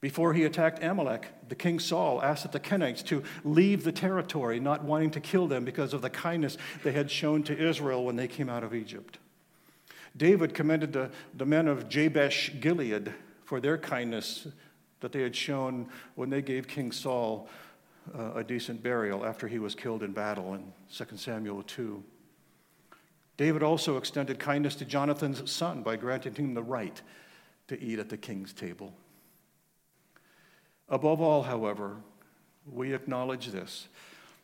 Before 0.00 0.34
he 0.34 0.42
attacked 0.42 0.82
Amalek, 0.82 1.28
the 1.48 1.54
king 1.54 1.78
Saul 1.78 2.20
asked 2.20 2.50
the 2.50 2.58
Kenites 2.58 3.04
to 3.04 3.22
leave 3.44 3.84
the 3.84 3.92
territory, 3.92 4.58
not 4.58 4.82
wanting 4.82 5.12
to 5.12 5.20
kill 5.20 5.46
them 5.46 5.64
because 5.64 5.94
of 5.94 6.02
the 6.02 6.10
kindness 6.10 6.58
they 6.82 6.90
had 6.90 7.08
shown 7.08 7.44
to 7.44 7.56
Israel 7.56 8.04
when 8.04 8.16
they 8.16 8.26
came 8.26 8.48
out 8.48 8.64
of 8.64 8.74
Egypt. 8.74 9.18
David 10.16 10.54
commended 10.54 10.92
the, 10.92 11.12
the 11.34 11.46
men 11.46 11.68
of 11.68 11.88
Jabesh 11.88 12.58
Gilead 12.58 13.14
for 13.44 13.60
their 13.60 13.78
kindness 13.78 14.48
that 14.98 15.12
they 15.12 15.22
had 15.22 15.36
shown 15.36 15.88
when 16.16 16.30
they 16.30 16.42
gave 16.42 16.66
King 16.66 16.90
Saul 16.90 17.48
uh, 18.12 18.32
a 18.34 18.42
decent 18.42 18.82
burial 18.82 19.24
after 19.24 19.46
he 19.46 19.60
was 19.60 19.76
killed 19.76 20.02
in 20.02 20.10
battle 20.10 20.54
in 20.54 20.72
2 20.92 21.16
Samuel 21.16 21.62
2. 21.62 22.02
David 23.40 23.62
also 23.62 23.96
extended 23.96 24.38
kindness 24.38 24.74
to 24.74 24.84
Jonathan's 24.84 25.50
son 25.50 25.82
by 25.82 25.96
granting 25.96 26.34
him 26.34 26.52
the 26.52 26.62
right 26.62 27.00
to 27.68 27.82
eat 27.82 27.98
at 27.98 28.10
the 28.10 28.18
king's 28.18 28.52
table. 28.52 28.92
Above 30.90 31.22
all, 31.22 31.44
however, 31.44 31.96
we 32.70 32.92
acknowledge 32.92 33.46
this 33.46 33.88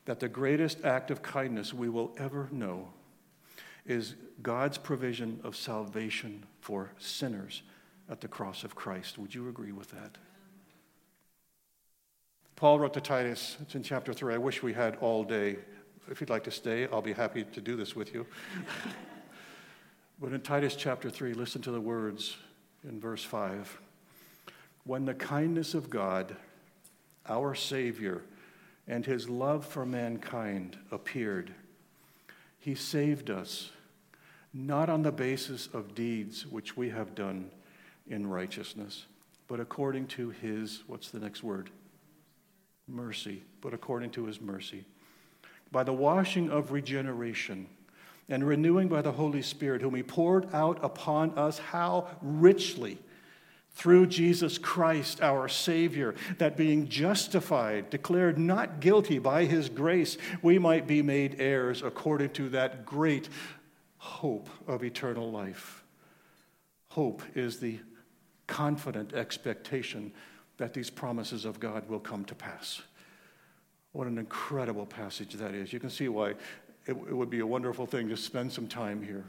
that 0.06 0.18
the 0.18 0.30
greatest 0.30 0.82
act 0.82 1.10
of 1.10 1.20
kindness 1.20 1.74
we 1.74 1.90
will 1.90 2.16
ever 2.16 2.48
know 2.50 2.88
is 3.84 4.14
God's 4.42 4.78
provision 4.78 5.40
of 5.44 5.56
salvation 5.56 6.46
for 6.62 6.90
sinners 6.96 7.60
at 8.08 8.22
the 8.22 8.28
cross 8.28 8.64
of 8.64 8.74
Christ. 8.74 9.18
Would 9.18 9.34
you 9.34 9.50
agree 9.50 9.72
with 9.72 9.90
that? 9.90 10.16
Paul 12.54 12.78
wrote 12.78 12.94
to 12.94 13.02
Titus, 13.02 13.58
it's 13.60 13.74
in 13.74 13.82
chapter 13.82 14.14
3. 14.14 14.32
I 14.32 14.38
wish 14.38 14.62
we 14.62 14.72
had 14.72 14.96
all 14.96 15.22
day 15.22 15.58
if 16.10 16.20
you'd 16.20 16.30
like 16.30 16.44
to 16.44 16.50
stay, 16.50 16.86
I'll 16.92 17.02
be 17.02 17.12
happy 17.12 17.44
to 17.44 17.60
do 17.60 17.76
this 17.76 17.96
with 17.96 18.14
you. 18.14 18.26
but 20.20 20.32
in 20.32 20.40
Titus 20.40 20.76
chapter 20.76 21.10
3, 21.10 21.34
listen 21.34 21.62
to 21.62 21.70
the 21.70 21.80
words 21.80 22.36
in 22.84 23.00
verse 23.00 23.24
5. 23.24 23.78
When 24.84 25.04
the 25.04 25.14
kindness 25.14 25.74
of 25.74 25.90
God, 25.90 26.36
our 27.28 27.54
Savior, 27.54 28.22
and 28.86 29.04
his 29.04 29.28
love 29.28 29.66
for 29.66 29.84
mankind 29.84 30.78
appeared, 30.92 31.52
he 32.58 32.74
saved 32.74 33.30
us, 33.30 33.70
not 34.54 34.88
on 34.88 35.02
the 35.02 35.12
basis 35.12 35.68
of 35.72 35.94
deeds 35.94 36.46
which 36.46 36.76
we 36.76 36.90
have 36.90 37.14
done 37.14 37.50
in 38.08 38.28
righteousness, 38.28 39.06
but 39.48 39.58
according 39.58 40.06
to 40.06 40.30
his, 40.30 40.84
what's 40.86 41.10
the 41.10 41.18
next 41.18 41.42
word? 41.42 41.70
Mercy, 42.86 43.42
but 43.60 43.74
according 43.74 44.10
to 44.10 44.26
his 44.26 44.40
mercy 44.40 44.84
by 45.70 45.82
the 45.82 45.92
washing 45.92 46.50
of 46.50 46.72
regeneration 46.72 47.66
and 48.28 48.46
renewing 48.46 48.88
by 48.88 49.02
the 49.02 49.12
Holy 49.12 49.42
Spirit, 49.42 49.82
whom 49.82 49.94
He 49.94 50.02
poured 50.02 50.52
out 50.54 50.84
upon 50.84 51.36
us 51.38 51.58
how 51.58 52.08
richly 52.20 52.98
through 53.70 54.06
Jesus 54.06 54.56
Christ, 54.56 55.20
our 55.20 55.48
Savior, 55.48 56.14
that 56.38 56.56
being 56.56 56.88
justified, 56.88 57.90
declared 57.90 58.38
not 58.38 58.80
guilty 58.80 59.18
by 59.18 59.44
His 59.44 59.68
grace, 59.68 60.16
we 60.40 60.58
might 60.58 60.86
be 60.86 61.02
made 61.02 61.40
heirs 61.40 61.82
according 61.82 62.30
to 62.30 62.48
that 62.50 62.86
great 62.86 63.28
hope 63.98 64.48
of 64.66 64.82
eternal 64.82 65.30
life. 65.30 65.84
Hope 66.88 67.22
is 67.34 67.60
the 67.60 67.78
confident 68.46 69.12
expectation 69.12 70.12
that 70.56 70.72
these 70.72 70.88
promises 70.88 71.44
of 71.44 71.60
God 71.60 71.86
will 71.88 72.00
come 72.00 72.24
to 72.24 72.34
pass. 72.34 72.80
What 73.96 74.08
an 74.08 74.18
incredible 74.18 74.84
passage 74.84 75.32
that 75.36 75.54
is. 75.54 75.72
You 75.72 75.80
can 75.80 75.88
see 75.88 76.10
why 76.10 76.28
it, 76.28 76.38
it 76.86 77.16
would 77.16 77.30
be 77.30 77.38
a 77.38 77.46
wonderful 77.46 77.86
thing 77.86 78.10
to 78.10 78.16
spend 78.18 78.52
some 78.52 78.68
time 78.68 79.02
here. 79.02 79.24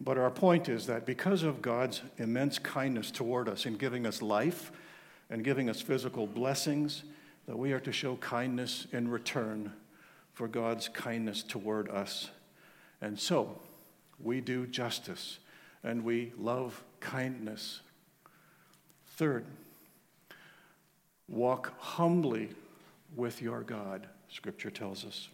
But 0.00 0.18
our 0.18 0.32
point 0.32 0.68
is 0.68 0.86
that 0.88 1.06
because 1.06 1.44
of 1.44 1.62
God's 1.62 2.02
immense 2.18 2.58
kindness 2.58 3.12
toward 3.12 3.48
us 3.48 3.66
in 3.66 3.76
giving 3.76 4.04
us 4.04 4.20
life 4.20 4.72
and 5.30 5.44
giving 5.44 5.70
us 5.70 5.80
physical 5.80 6.26
blessings, 6.26 7.04
that 7.46 7.56
we 7.56 7.72
are 7.72 7.78
to 7.78 7.92
show 7.92 8.16
kindness 8.16 8.88
in 8.90 9.06
return 9.06 9.72
for 10.32 10.48
God's 10.48 10.88
kindness 10.88 11.44
toward 11.44 11.88
us. 11.88 12.30
And 13.00 13.16
so, 13.16 13.60
we 14.18 14.40
do 14.40 14.66
justice 14.66 15.38
and 15.84 16.02
we 16.02 16.32
love 16.36 16.82
kindness. 16.98 17.78
Third, 19.06 19.44
walk 21.28 21.74
humbly 21.78 22.48
with 23.16 23.42
your 23.42 23.62
God, 23.62 24.06
Scripture 24.28 24.70
tells 24.70 25.04
us. 25.04 25.28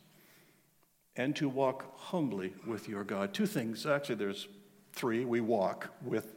And 1.17 1.35
to 1.37 1.49
walk 1.49 1.99
humbly 1.99 2.55
with 2.67 2.89
your 2.89 3.05
God. 3.05 3.35
Two 3.35 3.47
things, 3.47 3.87
actually, 3.87 4.17
there's 4.17 4.49
Three, 4.93 5.25
we 5.25 5.41
walk 5.41 5.91
with 6.03 6.35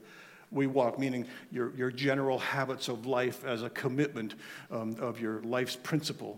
we 0.52 0.68
walk, 0.68 1.00
meaning 1.00 1.26
your, 1.50 1.74
your 1.76 1.90
general 1.90 2.38
habits 2.38 2.90
of 2.90 3.06
life 3.06 3.46
as 3.46 3.64
a 3.64 3.70
commitment 3.70 4.36
um, 4.70 4.98
of 5.00 5.20
your 5.20 5.42
life's 5.44 5.78
principle. 5.78 6.38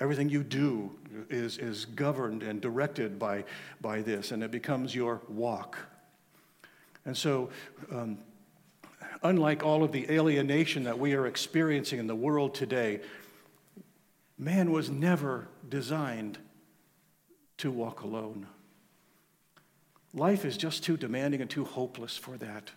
Everything 0.00 0.30
you 0.30 0.42
do 0.42 0.90
is, 1.28 1.58
is 1.58 1.84
governed 1.84 2.42
and 2.42 2.60
directed 2.60 3.18
by, 3.18 3.44
by 3.82 4.00
this, 4.00 4.32
and 4.32 4.42
it 4.42 4.50
becomes 4.50 4.94
your 4.94 5.20
walk. 5.28 5.76
And 7.04 7.14
so, 7.14 7.50
um, 7.90 8.16
unlike 9.22 9.62
all 9.62 9.84
of 9.84 9.92
the 9.92 10.10
alienation 10.10 10.84
that 10.84 10.98
we 10.98 11.12
are 11.12 11.26
experiencing 11.26 11.98
in 11.98 12.06
the 12.06 12.16
world 12.16 12.54
today, 12.54 13.00
man 14.42 14.72
was 14.72 14.90
never 14.90 15.48
designed 15.68 16.38
to 17.58 17.70
walk 17.70 18.02
alone. 18.02 18.46
Life 20.12 20.44
is 20.44 20.56
just 20.56 20.82
too 20.82 20.96
demanding 20.96 21.40
and 21.40 21.48
too 21.48 21.64
hopeless 21.64 22.16
for 22.16 22.36
that. 22.38 22.72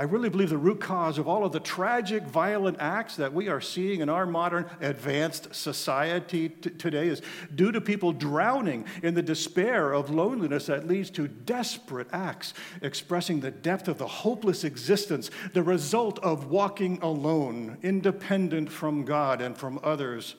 I 0.00 0.04
really 0.04 0.30
believe 0.30 0.48
the 0.48 0.56
root 0.56 0.80
cause 0.80 1.18
of 1.18 1.28
all 1.28 1.44
of 1.44 1.52
the 1.52 1.60
tragic, 1.60 2.22
violent 2.22 2.78
acts 2.80 3.16
that 3.16 3.34
we 3.34 3.48
are 3.48 3.60
seeing 3.60 4.00
in 4.00 4.08
our 4.08 4.24
modern 4.24 4.64
advanced 4.80 5.54
society 5.54 6.48
t- 6.48 6.70
today 6.70 7.08
is 7.08 7.20
due 7.54 7.70
to 7.70 7.82
people 7.82 8.14
drowning 8.14 8.86
in 9.02 9.12
the 9.12 9.20
despair 9.20 9.92
of 9.92 10.08
loneliness 10.08 10.64
that 10.64 10.88
leads 10.88 11.10
to 11.10 11.28
desperate 11.28 12.06
acts, 12.14 12.54
expressing 12.80 13.40
the 13.40 13.50
depth 13.50 13.88
of 13.88 13.98
the 13.98 14.06
hopeless 14.06 14.64
existence, 14.64 15.30
the 15.52 15.62
result 15.62 16.18
of 16.20 16.46
walking 16.46 16.98
alone, 17.02 17.76
independent 17.82 18.72
from 18.72 19.04
God 19.04 19.42
and 19.42 19.54
from 19.54 19.78
others, 19.82 20.34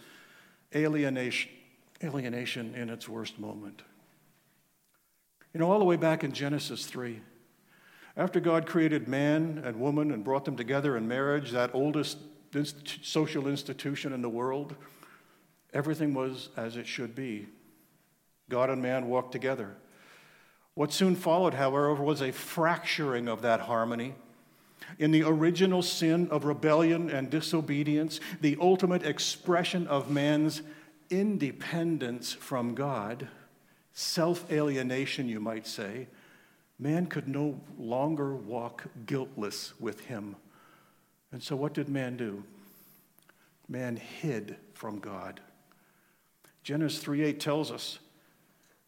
alienation, 0.75 1.51
alienation 2.03 2.73
in 2.73 2.89
its 2.89 3.07
worst 3.07 3.37
moment. 3.37 3.83
You 5.53 5.59
know, 5.59 5.71
all 5.71 5.77
the 5.77 5.85
way 5.85 5.97
back 5.97 6.23
in 6.23 6.31
Genesis 6.31 6.87
3, 6.87 7.21
after 8.17 8.39
God 8.39 8.65
created 8.65 9.07
man 9.07 9.61
and 9.63 9.79
woman 9.79 10.11
and 10.11 10.23
brought 10.23 10.45
them 10.45 10.57
together 10.57 10.97
in 10.97 11.07
marriage, 11.07 11.51
that 11.51 11.73
oldest 11.73 12.17
social 13.01 13.47
institution 13.47 14.13
in 14.13 14.21
the 14.21 14.29
world, 14.29 14.75
everything 15.73 16.13
was 16.13 16.49
as 16.57 16.75
it 16.75 16.87
should 16.87 17.15
be. 17.15 17.47
God 18.49 18.69
and 18.69 18.81
man 18.81 19.07
walked 19.07 19.31
together. 19.31 19.75
What 20.73 20.91
soon 20.91 21.15
followed, 21.15 21.53
however, 21.53 21.93
was 21.95 22.21
a 22.21 22.31
fracturing 22.31 23.27
of 23.27 23.41
that 23.41 23.61
harmony. 23.61 24.15
In 24.99 25.11
the 25.11 25.23
original 25.23 25.81
sin 25.81 26.27
of 26.29 26.43
rebellion 26.43 27.09
and 27.09 27.29
disobedience, 27.29 28.19
the 28.41 28.57
ultimate 28.59 29.03
expression 29.03 29.87
of 29.87 30.11
man's 30.11 30.61
independence 31.09 32.33
from 32.33 32.75
God 32.75 33.27
self 33.93 34.49
alienation, 34.51 35.27
you 35.27 35.39
might 35.39 35.67
say, 35.67 36.07
man 36.81 37.05
could 37.05 37.27
no 37.27 37.61
longer 37.77 38.35
walk 38.35 38.83
guiltless 39.05 39.79
with 39.79 40.01
him. 40.01 40.35
And 41.31 41.41
so, 41.41 41.55
what 41.55 41.73
did 41.73 41.87
man 41.87 42.17
do? 42.17 42.43
Man 43.69 43.95
hid 43.95 44.57
from 44.73 44.99
God. 44.99 45.39
Genesis 46.63 47.01
3:8 47.01 47.39
tells 47.39 47.71
us 47.71 47.99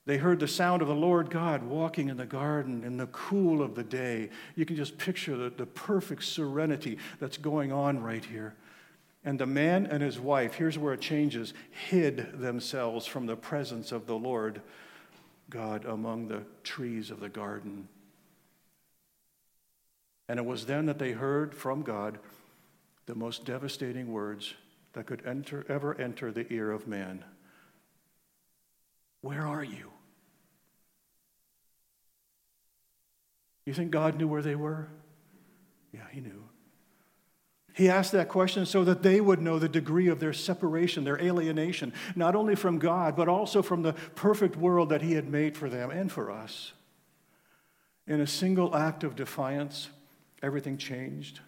they 0.05 0.17
heard 0.17 0.39
the 0.39 0.47
sound 0.47 0.81
of 0.81 0.89
the 0.89 0.95
Lord 0.95 1.29
God 1.29 1.63
walking 1.63 2.09
in 2.09 2.17
the 2.17 2.25
garden 2.25 2.83
in 2.83 2.97
the 2.97 3.07
cool 3.07 3.61
of 3.61 3.75
the 3.75 3.83
day. 3.83 4.29
You 4.55 4.65
can 4.65 4.75
just 4.75 4.97
picture 4.97 5.37
the, 5.37 5.49
the 5.49 5.65
perfect 5.65 6.25
serenity 6.25 6.97
that's 7.19 7.37
going 7.37 7.71
on 7.71 8.03
right 8.03 8.25
here. 8.25 8.55
And 9.23 9.39
the 9.39 9.45
man 9.45 9.85
and 9.85 10.03
his 10.03 10.19
wife, 10.19 10.55
here's 10.55 10.77
where 10.77 10.93
it 10.93 10.99
changes, 10.99 11.53
hid 11.89 12.41
themselves 12.41 13.05
from 13.05 13.25
the 13.25 13.37
presence 13.37 13.93
of 13.93 14.05
the 14.05 14.17
Lord 14.17 14.61
God 15.49 15.85
among 15.85 16.27
the 16.27 16.43
trees 16.63 17.11
of 17.11 17.19
the 17.19 17.29
garden. 17.29 17.87
And 20.27 20.39
it 20.39 20.45
was 20.45 20.65
then 20.65 20.85
that 20.87 20.99
they 20.99 21.11
heard 21.11 21.53
from 21.53 21.81
God 21.81 22.19
the 23.05 23.15
most 23.15 23.45
devastating 23.45 24.11
words 24.11 24.53
that 24.93 25.05
could 25.05 25.25
enter, 25.25 25.65
ever 25.67 25.99
enter 25.99 26.31
the 26.31 26.51
ear 26.51 26.71
of 26.71 26.87
man 26.87 27.23
Where 29.21 29.45
are 29.47 29.63
you? 29.63 29.91
You 33.65 33.73
think 33.73 33.91
God 33.91 34.17
knew 34.17 34.27
where 34.27 34.41
they 34.41 34.55
were? 34.55 34.89
Yeah, 35.93 36.07
he 36.11 36.19
knew. 36.19 36.42
He 37.73 37.89
asked 37.89 38.11
that 38.11 38.29
question 38.29 38.67
so 38.67 38.83
that 38.83 39.01
they 39.01 39.19
would 39.19 39.41
know 39.41 39.57
the 39.57 39.67
degree 39.67 40.07
of 40.07 40.19
their 40.19 40.33
separation, 40.33 41.03
their 41.03 41.19
alienation, 41.19 41.91
not 42.15 42.35
only 42.35 42.55
from 42.55 42.77
God, 42.77 43.15
but 43.15 43.27
also 43.27 43.63
from 43.63 43.81
the 43.81 43.93
perfect 44.15 44.55
world 44.55 44.89
that 44.89 45.01
He 45.01 45.13
had 45.13 45.27
made 45.27 45.57
for 45.57 45.69
them 45.69 45.89
and 45.89 46.11
for 46.11 46.29
us. 46.29 46.73
In 48.05 48.21
a 48.21 48.27
single 48.27 48.75
act 48.75 49.03
of 49.03 49.15
defiance, 49.15 49.89
everything 50.43 50.77
changed. 50.77 51.39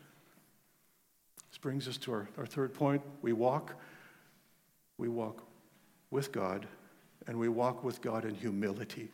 This 1.52 1.60
brings 1.60 1.88
us 1.88 1.98
to 1.98 2.12
our, 2.12 2.28
our 2.40 2.46
third 2.46 2.74
point. 2.74 3.04
We 3.22 3.34
walk, 3.34 3.76
we 4.98 5.10
walk 5.10 5.44
with 6.10 6.32
God, 6.32 6.68
and 7.28 7.38
we 7.38 7.50
walk 7.50 7.84
with 7.84 8.02
God 8.02 8.26
in 8.26 8.34
humility. 8.34 9.10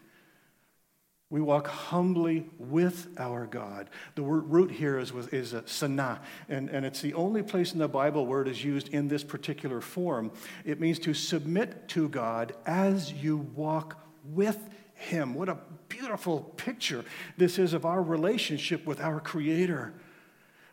We 1.31 1.39
walk 1.39 1.67
humbly 1.67 2.45
with 2.59 3.07
our 3.17 3.47
God. 3.47 3.89
The 4.15 4.21
word 4.21 4.51
root 4.51 4.69
here 4.69 4.99
is, 4.99 5.13
is 5.31 5.53
a 5.53 5.65
sana, 5.65 6.19
and, 6.49 6.69
and 6.69 6.85
it's 6.85 6.99
the 6.99 7.13
only 7.13 7.41
place 7.41 7.71
in 7.71 7.79
the 7.79 7.87
Bible 7.87 8.25
where 8.25 8.41
it 8.41 8.49
is 8.49 8.65
used 8.65 8.89
in 8.89 9.07
this 9.07 9.23
particular 9.23 9.79
form. 9.79 10.33
It 10.65 10.81
means 10.81 10.99
to 10.99 11.13
submit 11.13 11.87
to 11.89 12.09
God 12.09 12.53
as 12.65 13.13
you 13.13 13.37
walk 13.55 14.05
with 14.25 14.59
Him. 14.93 15.33
What 15.33 15.47
a 15.47 15.57
beautiful 15.87 16.41
picture 16.57 17.05
this 17.37 17.57
is 17.57 17.71
of 17.71 17.85
our 17.85 18.03
relationship 18.03 18.85
with 18.85 18.99
our 18.99 19.21
Creator. 19.21 19.93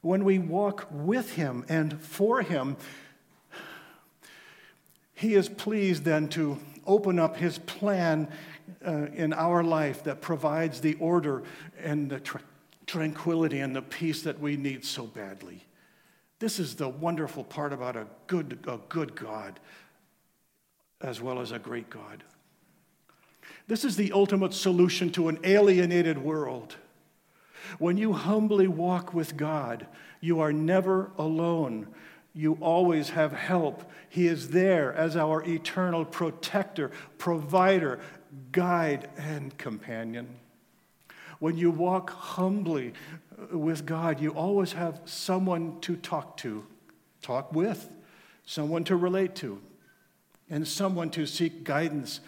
When 0.01 0.25
we 0.25 0.41
walk 0.41 0.89
with 0.91 1.35
Him 1.35 1.65
and 1.69 2.03
for 2.03 2.43
Him, 2.43 2.77
He 5.15 5.35
is 5.35 5.49
pleased 5.49 6.03
then 6.03 6.27
to 6.31 6.59
open 6.85 7.21
up 7.21 7.37
His 7.37 7.59
plan 7.59 8.27
uh, 8.87 9.07
in 9.15 9.33
our 9.33 9.63
life 9.63 10.05
that 10.05 10.21
provides 10.21 10.81
the 10.81 10.95
order 10.95 11.43
and 11.83 12.11
the 12.11 12.21
tra- 12.21 12.43
tranquility 12.87 13.61
and 13.61 13.75
the 13.75 13.83
peace 13.83 14.23
that 14.23 14.41
we 14.41 14.57
need 14.57 14.85
so 14.85 15.07
badly. 15.07 15.65
This 16.39 16.59
is 16.59 16.77
the 16.77 16.89
wonderful 16.89 17.45
part 17.45 17.73
about 17.73 17.97
a 17.97 18.07
good, 18.27 18.59
a 18.67 18.79
good 18.89 19.15
God 19.15 19.59
as 21.01 21.21
well 21.21 21.41
as 21.41 21.53
a 21.53 21.59
great 21.59 21.91
God. 21.91 22.25
This 23.67 23.85
is 23.85 23.97
the 23.97 24.13
ultimate 24.13 24.55
solution 24.55 25.11
to 25.13 25.29
an 25.29 25.39
alienated 25.45 26.19
world. 26.19 26.77
When 27.79 27.97
you 27.97 28.13
humbly 28.15 28.67
walk 28.67 29.13
with 29.13 29.37
God, 29.37 29.87
you 30.21 30.41
are 30.41 30.53
never 30.53 31.11
alone. 31.19 31.89
You 32.35 32.57
always 32.61 33.11
have 33.11 33.33
help. 33.33 33.91
He 34.09 34.27
is 34.27 34.51
there 34.51 34.93
as 34.95 35.17
our 35.17 35.43
eternal 35.45 36.05
protector, 36.05 36.91
provider, 37.19 38.01
guide, 38.53 39.09
and 39.17 39.57
companion. 39.59 40.29
When 41.39 41.57
you 41.57 41.71
walk 41.71 42.11
humbly 42.11 42.95
uh, 43.53 43.57
with 43.57 43.87
God, 43.87 44.21
you 44.21 44.31
always 44.31 44.73
have 44.73 45.01
someone 45.05 45.81
to 45.83 45.97
talk 45.97 46.37
to, 46.39 46.67
talk 47.23 47.53
with, 47.53 47.89
someone 48.45 48.85
to 48.85 48.97
relate 48.97 49.35
to, 49.37 49.61
and 50.51 50.67
someone 50.67 51.11
to 51.11 51.27
seek 51.27 51.65
guidance 51.65 52.21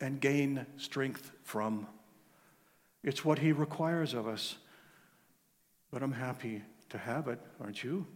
and 0.00 0.20
gain 0.20 0.66
strength 0.76 1.32
from. 1.42 1.86
It's 3.02 3.24
what 3.24 3.38
He 3.38 3.52
requires 3.52 4.14
of 4.14 4.28
us. 4.28 4.56
But 5.90 6.02
I'm 6.02 6.12
happy 6.12 6.62
to 6.90 6.98
have 6.98 7.28
it, 7.28 7.40
aren't 7.60 7.82
you? 7.82 8.06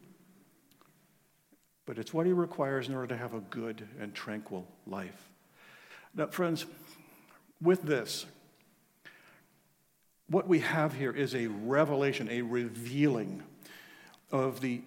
But 1.87 1.99
it's 1.99 2.13
what 2.13 2.27
He 2.27 2.33
requires 2.33 2.89
in 2.89 2.95
order 2.95 3.09
to 3.09 3.17
have 3.17 3.35
a 3.35 3.41
good 3.41 3.89
and 3.99 4.15
tranquil 4.15 4.67
life. 4.87 5.31
Now, 6.15 6.27
friends, 6.27 6.67
with 7.63 7.83
this, 7.83 8.27
what 10.29 10.49
we 10.49 10.61
have 10.61 10.95
here 10.95 11.13
is 11.13 11.35
a 11.35 11.47
revelation, 11.47 12.29
a 12.31 12.43
revealing 12.43 13.43
of 14.31 14.61
the 14.61 14.81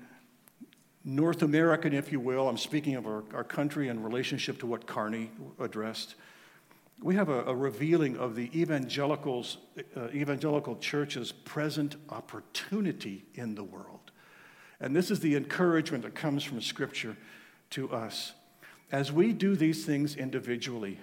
North 1.03 1.43
American, 1.43 1.93
if 1.93 2.11
you 2.11 2.19
will. 2.19 2.49
I'm 2.49 2.57
speaking 2.57 2.95
of 2.95 3.05
our, 3.05 3.23
our 3.33 3.43
country 3.43 3.89
in 3.89 4.01
relationship 4.01 4.59
to 4.59 4.65
what 4.65 4.87
Carney 4.87 5.29
addressed. 5.59 6.15
We 7.01 7.15
have 7.15 7.29
a, 7.29 7.43
a 7.43 7.55
revealing 7.55 8.17
of 8.17 8.35
the 8.35 8.49
evangelicals, 8.59 9.57
uh, 9.95 10.07
evangelical 10.09 10.77
church's 10.77 11.31
present 11.31 11.95
opportunity 12.09 13.23
in 13.35 13.53
the 13.53 13.63
world. 13.63 14.11
And 14.79 14.95
this 14.95 15.11
is 15.11 15.19
the 15.19 15.35
encouragement 15.35 16.03
that 16.03 16.15
comes 16.15 16.43
from 16.43 16.59
Scripture 16.59 17.15
to 17.71 17.91
us. 17.91 18.33
As 18.91 19.11
we 19.11 19.31
do 19.31 19.55
these 19.55 19.85
things 19.85 20.15
individually, 20.15 20.99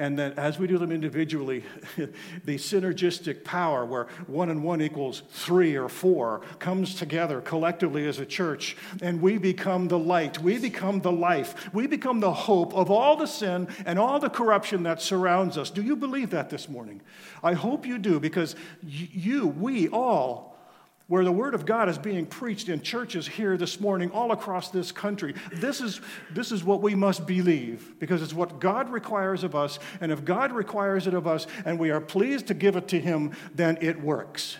and 0.00 0.18
that 0.18 0.38
as 0.38 0.58
we 0.58 0.66
do 0.66 0.78
them 0.78 0.90
individually, 0.90 1.62
the 2.46 2.56
synergistic 2.56 3.44
power 3.44 3.84
where 3.84 4.06
one 4.26 4.48
and 4.48 4.64
one 4.64 4.80
equals 4.80 5.22
three 5.28 5.76
or 5.76 5.90
four 5.90 6.40
comes 6.58 6.94
together 6.94 7.42
collectively 7.42 8.08
as 8.08 8.18
a 8.18 8.24
church, 8.24 8.78
and 9.02 9.20
we 9.20 9.36
become 9.36 9.88
the 9.88 9.98
light, 9.98 10.38
we 10.38 10.58
become 10.58 11.00
the 11.02 11.12
life, 11.12 11.72
we 11.74 11.86
become 11.86 12.18
the 12.20 12.32
hope 12.32 12.72
of 12.72 12.90
all 12.90 13.14
the 13.14 13.26
sin 13.26 13.68
and 13.84 13.98
all 13.98 14.18
the 14.18 14.30
corruption 14.30 14.82
that 14.84 15.02
surrounds 15.02 15.58
us. 15.58 15.68
Do 15.68 15.82
you 15.82 15.96
believe 15.96 16.30
that 16.30 16.48
this 16.48 16.66
morning? 16.66 17.02
I 17.42 17.52
hope 17.52 17.84
you 17.84 17.98
do 17.98 18.18
because 18.18 18.56
you, 18.82 19.48
we 19.48 19.88
all 19.88 20.49
where 21.10 21.24
the 21.24 21.32
Word 21.32 21.54
of 21.54 21.66
God 21.66 21.88
is 21.88 21.98
being 21.98 22.24
preached 22.24 22.68
in 22.68 22.80
churches 22.80 23.26
here 23.26 23.56
this 23.56 23.80
morning, 23.80 24.12
all 24.12 24.30
across 24.30 24.70
this 24.70 24.92
country. 24.92 25.34
This 25.52 25.80
is, 25.80 26.00
this 26.32 26.52
is 26.52 26.62
what 26.62 26.82
we 26.82 26.94
must 26.94 27.26
believe 27.26 27.98
because 27.98 28.22
it's 28.22 28.32
what 28.32 28.60
God 28.60 28.88
requires 28.88 29.42
of 29.42 29.56
us. 29.56 29.80
And 30.00 30.12
if 30.12 30.24
God 30.24 30.52
requires 30.52 31.08
it 31.08 31.14
of 31.14 31.26
us 31.26 31.48
and 31.64 31.80
we 31.80 31.90
are 31.90 32.00
pleased 32.00 32.46
to 32.46 32.54
give 32.54 32.76
it 32.76 32.86
to 32.88 33.00
Him, 33.00 33.32
then 33.52 33.76
it 33.80 34.00
works. 34.00 34.56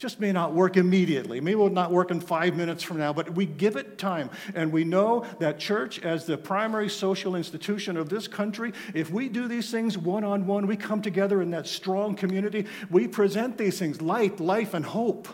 Just 0.00 0.18
may 0.18 0.32
not 0.32 0.54
work 0.54 0.78
immediately. 0.78 1.42
Maybe 1.42 1.52
it 1.52 1.58
will 1.58 1.68
not 1.68 1.90
work 1.90 2.10
in 2.10 2.22
five 2.22 2.56
minutes 2.56 2.82
from 2.82 2.96
now, 2.96 3.12
but 3.12 3.34
we 3.34 3.44
give 3.44 3.76
it 3.76 3.98
time. 3.98 4.30
And 4.54 4.72
we 4.72 4.82
know 4.82 5.26
that 5.40 5.58
church, 5.58 5.98
as 5.98 6.24
the 6.24 6.38
primary 6.38 6.88
social 6.88 7.36
institution 7.36 7.98
of 7.98 8.08
this 8.08 8.26
country, 8.26 8.72
if 8.94 9.10
we 9.10 9.28
do 9.28 9.46
these 9.46 9.70
things 9.70 9.98
one 9.98 10.24
on 10.24 10.46
one, 10.46 10.66
we 10.66 10.74
come 10.74 11.02
together 11.02 11.42
in 11.42 11.50
that 11.50 11.66
strong 11.66 12.14
community, 12.14 12.64
we 12.88 13.08
present 13.08 13.58
these 13.58 13.78
things 13.78 14.00
light, 14.00 14.40
life, 14.40 14.72
and 14.72 14.86
hope 14.86 15.28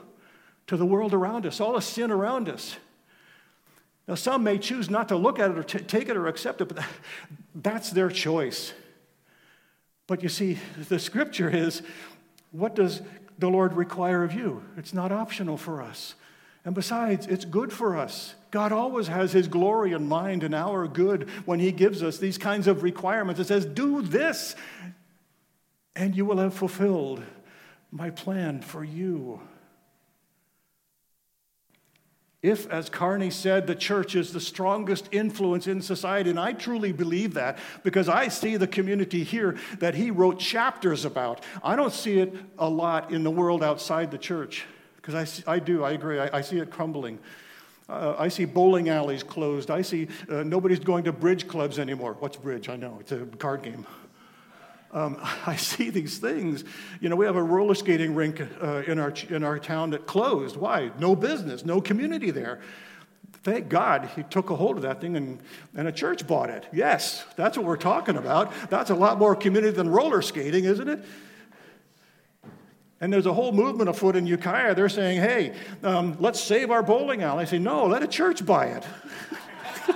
to 0.67 0.77
the 0.77 0.85
world 0.85 1.15
around 1.15 1.47
us, 1.47 1.61
all 1.61 1.75
the 1.75 1.81
sin 1.81 2.11
around 2.11 2.49
us. 2.49 2.75
Now, 4.09 4.17
some 4.17 4.43
may 4.43 4.59
choose 4.59 4.91
not 4.91 5.07
to 5.11 5.17
look 5.17 5.39
at 5.39 5.53
it 5.53 5.59
or 5.59 5.63
t- 5.63 5.79
take 5.79 6.09
it 6.09 6.17
or 6.17 6.27
accept 6.27 6.61
it, 6.61 6.65
but 6.65 6.85
that's 7.55 7.91
their 7.91 8.09
choice. 8.09 8.73
But 10.09 10.25
you 10.25 10.29
see, 10.29 10.59
the 10.89 10.99
scripture 10.99 11.49
is 11.49 11.83
what 12.51 12.75
does 12.75 13.03
the 13.39 13.49
Lord 13.49 13.75
require 13.75 14.25
of 14.25 14.33
you? 14.33 14.63
It's 14.77 14.95
not 14.95 15.13
optional 15.13 15.57
for 15.57 15.83
us. 15.83 16.15
And 16.65 16.75
besides, 16.75 17.27
it's 17.27 17.45
good 17.45 17.73
for 17.73 17.97
us. 17.97 18.35
God 18.51 18.73
always 18.73 19.07
has 19.07 19.33
His 19.33 19.47
glory 19.47 19.93
in 19.93 20.09
mind 20.09 20.43
and 20.43 20.55
our 20.55 20.89
good 20.89 21.29
when 21.45 21.61
He 21.61 21.71
gives 21.71 22.03
us 22.03 22.19
these 22.19 22.39
kinds 22.39 22.67
of 22.67 22.83
requirements. 22.83 23.41
It 23.41 23.47
says, 23.47 23.65
Do 23.65 24.03
this, 24.03 24.57
and 25.95 26.17
you 26.17 26.25
will 26.25 26.39
have 26.39 26.55
fulfilled 26.55 27.23
my 27.91 28.11
plan 28.11 28.63
for 28.63 28.83
you. 28.83 29.41
If, 32.43 32.71
as 32.71 32.91
Carney 32.91 33.31
said, 33.31 33.67
the 33.67 33.75
church 33.75 34.15
is 34.15 34.33
the 34.33 34.41
strongest 34.41 35.09
influence 35.11 35.67
in 35.67 35.81
society, 35.81 36.31
and 36.31 36.39
I 36.39 36.53
truly 36.53 36.93
believe 36.93 37.35
that 37.35 37.59
because 37.83 38.09
I 38.09 38.29
see 38.29 38.57
the 38.57 38.67
community 38.67 39.25
here 39.25 39.57
that 39.79 39.95
he 39.95 40.11
wrote 40.11 40.39
chapters 40.39 41.05
about. 41.05 41.43
I 41.65 41.77
don't 41.77 41.93
see 41.93 42.19
it 42.19 42.35
a 42.59 42.69
lot 42.69 43.11
in 43.11 43.25
the 43.25 43.31
world 43.31 43.63
outside 43.63 44.11
the 44.11 44.19
church 44.19 44.67
because 44.97 45.15
I, 45.15 45.25
see, 45.25 45.43
I 45.47 45.59
do, 45.59 45.83
I 45.83 45.93
agree, 45.93 46.19
I, 46.19 46.39
I 46.39 46.41
see 46.43 46.59
it 46.59 46.71
crumbling. 46.71 47.19
Uh, 47.89 48.17
I 48.19 48.29
see 48.29 48.45
bowling 48.45 48.89
alleys 48.89 49.23
closed. 49.23 49.71
I 49.71 49.81
see 49.83 50.09
uh, 50.29 50.43
nobody's 50.43 50.81
going 50.81 51.05
to 51.05 51.13
bridge 51.13 51.47
clubs 51.47 51.79
anymore. 51.79 52.17
What's 52.19 52.37
bridge? 52.37 52.69
I 52.69 52.77
know, 52.77 52.99
it's 53.01 53.13
a 53.13 53.25
card 53.39 53.63
game. 53.63 53.87
Um, 54.93 55.19
I 55.47 55.57
see 55.57 55.91
these 55.91 56.19
things. 56.19 56.65
You 57.01 57.09
know, 57.09 57.17
we 57.17 57.27
have 57.27 57.37
a 57.37 57.43
roller 57.43 57.75
skating 57.75 58.15
rink 58.15 58.41
uh, 58.41 58.83
in, 58.87 58.99
our, 58.99 59.13
in 59.29 59.45
our 59.45 59.59
town 59.59 59.91
that 59.91 60.07
closed. 60.07 60.57
Why? 60.57 60.91
No 60.99 61.17
business, 61.17 61.65
no 61.65 61.81
community 61.81 62.31
there. 62.31 62.61
Thank 63.43 63.69
God 63.69 64.11
he 64.17 64.25
took 64.25 64.51
a 64.51 64.57
hold 64.57 64.77
of 64.77 64.83
that 64.83 65.01
thing 65.01 65.17
and, 65.17 65.39
and 65.77 65.87
a 65.87 65.93
church 65.93 66.27
bought 66.27 66.51
it. 66.51 66.67
Yes, 66.73 67.25
that's 67.37 67.57
what 67.57 67.65
we're 67.65 67.77
talking 67.77 68.17
about. 68.17 68.53
That's 68.71 68.91
a 68.91 68.95
lot 68.95 69.19
more 69.19 69.37
community 69.37 69.73
than 69.73 69.89
roller 69.89 70.21
skating, 70.21 70.65
isn't 70.65 70.89
it? 70.89 71.05
And 73.01 73.13
there's 73.13 73.27
a 73.27 73.33
whole 73.33 73.53
movement 73.53 73.89
afoot 73.91 74.17
in 74.17 74.27
Ukiah. 74.27 74.75
They're 74.75 74.89
saying, 74.89 75.21
hey, 75.21 75.55
um, 75.83 76.17
let's 76.19 76.41
save 76.41 76.73
our 76.73 76.83
bowling 76.83 77.23
alley. 77.23 77.43
I 77.43 77.45
say, 77.45 77.59
no, 77.59 77.87
let 77.87 78.03
a 78.03 78.09
church 78.09 78.45
buy 78.45 78.67
it. 78.67 78.85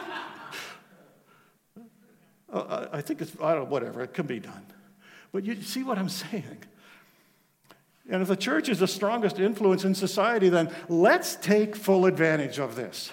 uh, 2.53 2.87
I 2.92 3.00
think 3.00 3.22
it's, 3.22 3.33
I 3.42 3.55
don't 3.55 3.70
whatever, 3.70 4.03
it 4.03 4.12
can 4.12 4.26
be 4.26 4.38
done. 4.38 4.64
But 5.32 5.44
you 5.44 5.60
see 5.62 5.82
what 5.82 5.98
I'm 5.98 6.08
saying? 6.08 6.58
And 8.10 8.22
if 8.22 8.28
the 8.28 8.36
church 8.36 8.68
is 8.68 8.80
the 8.80 8.88
strongest 8.88 9.38
influence 9.38 9.84
in 9.84 9.94
society, 9.94 10.48
then 10.48 10.74
let's 10.88 11.36
take 11.36 11.76
full 11.76 12.06
advantage 12.06 12.58
of 12.58 12.74
this. 12.74 13.12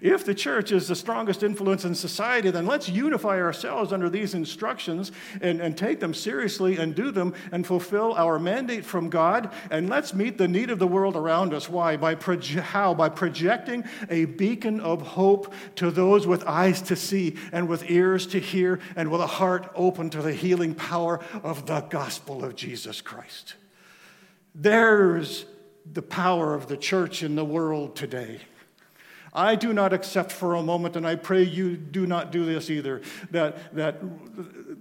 If 0.00 0.24
the 0.24 0.34
church 0.34 0.72
is 0.72 0.88
the 0.88 0.96
strongest 0.96 1.42
influence 1.42 1.84
in 1.84 1.94
society, 1.94 2.50
then 2.50 2.66
let's 2.66 2.88
unify 2.88 3.40
ourselves 3.40 3.92
under 3.92 4.08
these 4.08 4.34
instructions 4.34 5.12
and, 5.40 5.60
and 5.60 5.76
take 5.76 6.00
them 6.00 6.14
seriously 6.14 6.78
and 6.78 6.94
do 6.94 7.10
them 7.10 7.34
and 7.52 7.66
fulfill 7.66 8.14
our 8.14 8.38
mandate 8.38 8.84
from 8.84 9.10
God. 9.10 9.52
And 9.70 9.88
let's 9.88 10.14
meet 10.14 10.38
the 10.38 10.48
need 10.48 10.70
of 10.70 10.78
the 10.78 10.86
world 10.86 11.16
around 11.16 11.52
us. 11.52 11.68
Why? 11.68 11.96
By 11.96 12.14
proje- 12.14 12.60
how? 12.60 12.94
By 12.94 13.08
projecting 13.08 13.84
a 14.08 14.24
beacon 14.24 14.80
of 14.80 15.02
hope 15.02 15.52
to 15.76 15.90
those 15.90 16.26
with 16.26 16.44
eyes 16.44 16.80
to 16.82 16.96
see 16.96 17.36
and 17.52 17.68
with 17.68 17.90
ears 17.90 18.26
to 18.28 18.38
hear 18.38 18.80
and 18.96 19.10
with 19.10 19.20
a 19.20 19.26
heart 19.26 19.70
open 19.74 20.10
to 20.10 20.22
the 20.22 20.32
healing 20.32 20.74
power 20.74 21.20
of 21.42 21.66
the 21.66 21.80
gospel 21.80 22.44
of 22.44 22.56
Jesus 22.56 23.00
Christ. 23.00 23.54
There's 24.54 25.46
the 25.90 26.02
power 26.02 26.54
of 26.54 26.68
the 26.68 26.76
church 26.76 27.22
in 27.22 27.34
the 27.34 27.44
world 27.44 27.96
today. 27.96 28.40
I 29.34 29.54
do 29.54 29.72
not 29.72 29.94
accept 29.94 30.30
for 30.30 30.54
a 30.54 30.62
moment, 30.62 30.94
and 30.94 31.06
I 31.06 31.14
pray 31.14 31.42
you 31.42 31.76
do 31.76 32.06
not 32.06 32.32
do 32.32 32.44
this 32.44 32.68
either, 32.68 33.00
that, 33.30 33.74
that, 33.74 34.00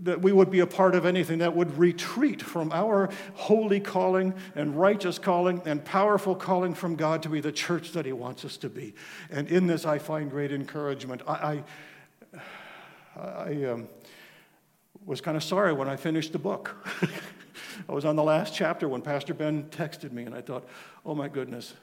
that 0.03 0.21
we 0.21 0.33
would 0.33 0.51
be 0.51 0.59
a 0.59 0.67
part 0.67 0.93
of 0.93 1.05
anything 1.05 1.39
that 1.39 1.55
would 1.55 1.77
retreat 1.77 2.41
from 2.41 2.69
our 2.73 3.09
holy 3.33 3.79
calling 3.79 4.33
and 4.53 4.77
righteous 4.77 5.17
calling 5.17 5.61
and 5.65 5.85
powerful 5.85 6.35
calling 6.35 6.73
from 6.73 6.97
God 6.97 7.23
to 7.23 7.29
be 7.29 7.39
the 7.39 7.51
church 7.51 7.93
that 7.93 8.05
He 8.05 8.11
wants 8.11 8.43
us 8.43 8.57
to 8.57 8.69
be. 8.69 8.93
And 9.29 9.47
in 9.47 9.67
this, 9.67 9.85
I 9.85 9.99
find 9.99 10.29
great 10.29 10.51
encouragement. 10.51 11.21
I, 11.25 11.63
I, 12.33 12.39
I 13.17 13.63
um, 13.65 13.87
was 15.05 15.21
kind 15.21 15.37
of 15.37 15.43
sorry 15.43 15.71
when 15.71 15.87
I 15.87 15.95
finished 15.95 16.33
the 16.33 16.39
book. 16.39 16.75
I 17.87 17.93
was 17.93 18.03
on 18.03 18.17
the 18.17 18.23
last 18.23 18.53
chapter 18.53 18.89
when 18.89 19.01
Pastor 19.01 19.33
Ben 19.33 19.63
texted 19.69 20.11
me, 20.11 20.23
and 20.23 20.35
I 20.35 20.41
thought, 20.41 20.67
oh 21.05 21.15
my 21.15 21.29
goodness, 21.29 21.73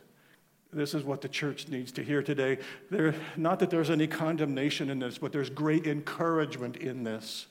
this 0.72 0.92
is 0.94 1.02
what 1.02 1.22
the 1.22 1.28
church 1.28 1.68
needs 1.68 1.92
to 1.92 2.02
hear 2.02 2.22
today. 2.22 2.58
There, 2.90 3.14
not 3.36 3.58
that 3.60 3.70
there's 3.70 3.88
any 3.88 4.06
condemnation 4.06 4.90
in 4.90 4.98
this, 4.98 5.16
but 5.16 5.32
there's 5.32 5.48
great 5.48 5.86
encouragement 5.86 6.76
in 6.76 7.04
this. 7.04 7.46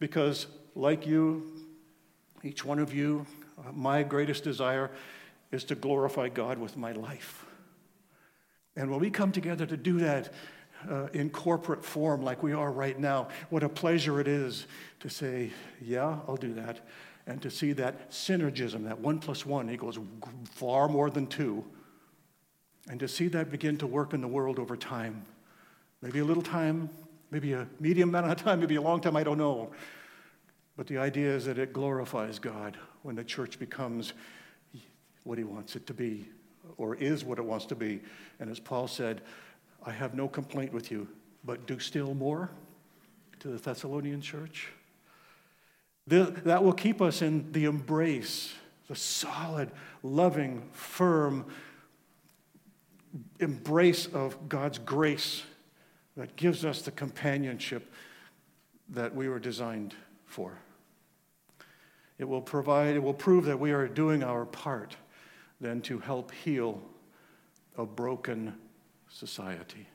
Because, 0.00 0.46
like 0.74 1.06
you, 1.06 1.46
each 2.42 2.64
one 2.64 2.80
of 2.80 2.92
you, 2.92 3.26
uh, 3.58 3.72
my 3.72 4.02
greatest 4.02 4.42
desire 4.42 4.90
is 5.52 5.62
to 5.64 5.76
glorify 5.76 6.28
God 6.28 6.58
with 6.58 6.76
my 6.76 6.92
life. 6.92 7.46
And 8.74 8.90
when 8.90 9.00
we 9.00 9.08
come 9.08 9.30
together 9.30 9.64
to 9.64 9.76
do 9.76 9.98
that 10.00 10.32
uh, 10.90 11.06
in 11.12 11.30
corporate 11.30 11.84
form, 11.84 12.22
like 12.22 12.42
we 12.42 12.52
are 12.52 12.72
right 12.72 12.98
now, 12.98 13.28
what 13.50 13.62
a 13.62 13.68
pleasure 13.68 14.20
it 14.20 14.28
is 14.28 14.66
to 15.00 15.08
say, 15.08 15.52
Yeah, 15.80 16.18
I'll 16.26 16.36
do 16.36 16.52
that. 16.54 16.80
And 17.28 17.40
to 17.42 17.50
see 17.50 17.72
that 17.72 18.10
synergism, 18.10 18.84
that 18.84 19.00
one 19.00 19.18
plus 19.18 19.46
one 19.46 19.70
equals 19.70 19.98
far 20.50 20.88
more 20.88 21.08
than 21.08 21.26
two 21.26 21.64
and 22.88 23.00
to 23.00 23.08
see 23.08 23.28
that 23.28 23.50
begin 23.50 23.76
to 23.78 23.86
work 23.86 24.12
in 24.14 24.20
the 24.20 24.28
world 24.28 24.58
over 24.58 24.76
time. 24.76 25.24
Maybe 26.02 26.20
a 26.20 26.24
little 26.24 26.42
time, 26.42 26.88
maybe 27.30 27.52
a 27.52 27.66
medium 27.80 28.10
amount 28.10 28.30
of 28.30 28.42
time, 28.42 28.60
maybe 28.60 28.76
a 28.76 28.82
long 28.82 29.00
time, 29.00 29.16
I 29.16 29.24
don't 29.24 29.38
know. 29.38 29.72
But 30.76 30.86
the 30.86 30.98
idea 30.98 31.34
is 31.34 31.46
that 31.46 31.58
it 31.58 31.72
glorifies 31.72 32.38
God 32.38 32.76
when 33.02 33.16
the 33.16 33.24
church 33.24 33.58
becomes 33.58 34.12
what 35.24 35.38
he 35.38 35.44
wants 35.44 35.74
it 35.74 35.86
to 35.86 35.94
be, 35.94 36.28
or 36.76 36.94
is 36.96 37.24
what 37.24 37.38
it 37.38 37.44
wants 37.44 37.66
to 37.66 37.74
be. 37.74 38.00
And 38.38 38.50
as 38.50 38.60
Paul 38.60 38.86
said, 38.86 39.22
I 39.84 39.90
have 39.90 40.14
no 40.14 40.28
complaint 40.28 40.72
with 40.72 40.90
you, 40.90 41.08
but 41.44 41.66
do 41.66 41.78
still 41.78 42.14
more 42.14 42.50
to 43.40 43.48
the 43.48 43.58
Thessalonian 43.58 44.20
church. 44.20 44.68
That 46.06 46.62
will 46.62 46.72
keep 46.72 47.02
us 47.02 47.22
in 47.22 47.50
the 47.50 47.64
embrace, 47.64 48.54
the 48.86 48.94
solid, 48.94 49.72
loving, 50.04 50.68
firm 50.72 51.46
embrace 53.40 54.06
of 54.06 54.48
God's 54.48 54.78
grace 54.78 55.42
that 56.16 56.36
gives 56.36 56.64
us 56.64 56.82
the 56.82 56.90
companionship 56.90 57.92
that 58.88 59.14
we 59.14 59.28
were 59.28 59.38
designed 59.38 59.94
for. 60.24 60.58
It 62.18 62.24
will 62.24 62.40
provide, 62.40 62.96
it 62.96 63.02
will 63.02 63.14
prove 63.14 63.44
that 63.44 63.60
we 63.60 63.72
are 63.72 63.86
doing 63.88 64.22
our 64.22 64.46
part 64.46 64.96
then 65.60 65.80
to 65.82 65.98
help 65.98 66.32
heal 66.32 66.80
a 67.76 67.84
broken 67.84 68.54
society. 69.08 69.86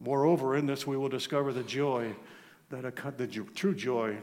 Moreover, 0.00 0.56
in 0.56 0.66
this, 0.66 0.86
we 0.86 0.96
will 0.96 1.08
discover 1.08 1.52
the 1.52 1.62
joy 1.62 2.14
that 2.70 2.84
a, 2.84 3.10
the 3.12 3.26
true 3.26 3.74
joy, 3.74 4.16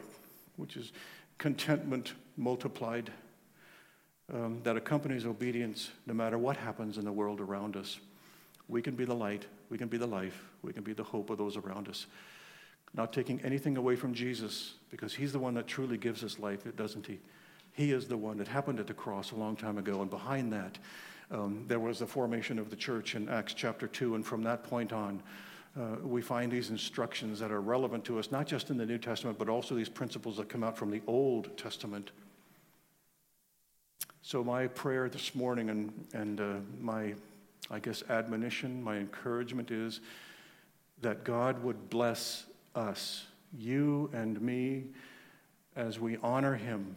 which 0.57 0.77
is 0.77 0.91
contentment 1.37 2.13
multiplied, 2.37 3.11
um, 4.31 4.61
that 4.63 4.77
accompanies 4.77 5.25
obedience 5.25 5.91
no 6.05 6.13
matter 6.13 6.37
what 6.37 6.57
happens 6.57 6.97
in 6.97 7.05
the 7.05 7.11
world 7.11 7.41
around 7.41 7.75
us. 7.75 7.99
We 8.69 8.81
can 8.81 8.95
be 8.95 9.05
the 9.05 9.15
light, 9.15 9.45
we 9.69 9.77
can 9.77 9.87
be 9.87 9.97
the 9.97 10.07
life, 10.07 10.43
we 10.61 10.71
can 10.71 10.83
be 10.83 10.93
the 10.93 11.03
hope 11.03 11.29
of 11.29 11.37
those 11.37 11.57
around 11.57 11.87
us. 11.87 12.05
Not 12.93 13.11
taking 13.11 13.41
anything 13.41 13.75
away 13.75 13.95
from 13.95 14.13
Jesus, 14.13 14.75
because 14.91 15.13
he's 15.13 15.33
the 15.33 15.39
one 15.39 15.55
that 15.55 15.67
truly 15.67 15.97
gives 15.97 16.23
us 16.23 16.39
life, 16.39 16.63
doesn't 16.75 17.05
he? 17.05 17.19
He 17.73 17.91
is 17.91 18.07
the 18.07 18.17
one 18.17 18.37
that 18.37 18.47
happened 18.47 18.79
at 18.79 18.87
the 18.87 18.93
cross 18.93 19.31
a 19.31 19.35
long 19.35 19.55
time 19.55 19.77
ago, 19.77 20.01
and 20.01 20.09
behind 20.09 20.53
that, 20.53 20.77
um, 21.31 21.65
there 21.67 21.79
was 21.79 21.99
the 21.99 22.05
formation 22.05 22.59
of 22.59 22.69
the 22.69 22.75
church 22.75 23.15
in 23.15 23.27
Acts 23.27 23.53
chapter 23.53 23.87
2, 23.87 24.15
and 24.15 24.25
from 24.25 24.43
that 24.43 24.63
point 24.63 24.93
on, 24.93 25.21
uh, 25.75 25.95
we 26.03 26.21
find 26.21 26.51
these 26.51 26.69
instructions 26.69 27.39
that 27.39 27.51
are 27.51 27.61
relevant 27.61 28.05
to 28.05 28.19
us, 28.19 28.31
not 28.31 28.45
just 28.45 28.69
in 28.69 28.77
the 28.77 28.85
New 28.85 28.99
Testament, 28.99 29.39
but 29.39 29.49
also 29.49 29.73
these 29.73 29.89
principles 29.89 30.37
that 30.37 30.47
come 30.47 30.63
out 30.63 30.77
from 30.77 30.91
the 30.91 31.01
Old 31.07 31.57
Testament. 31.57 32.11
So, 34.25 34.41
my 34.41 34.67
prayer 34.67 35.09
this 35.09 35.35
morning 35.35 35.69
and, 35.69 36.07
and 36.13 36.39
uh, 36.39 36.53
my, 36.79 37.13
I 37.69 37.79
guess, 37.79 38.03
admonition, 38.09 38.81
my 38.81 38.95
encouragement 38.95 39.69
is 39.69 39.99
that 41.01 41.25
God 41.25 41.61
would 41.61 41.89
bless 41.89 42.45
us, 42.73 43.25
you 43.57 44.09
and 44.13 44.41
me, 44.41 44.85
as 45.75 45.99
we 45.99 46.17
honor 46.23 46.55
Him 46.55 46.95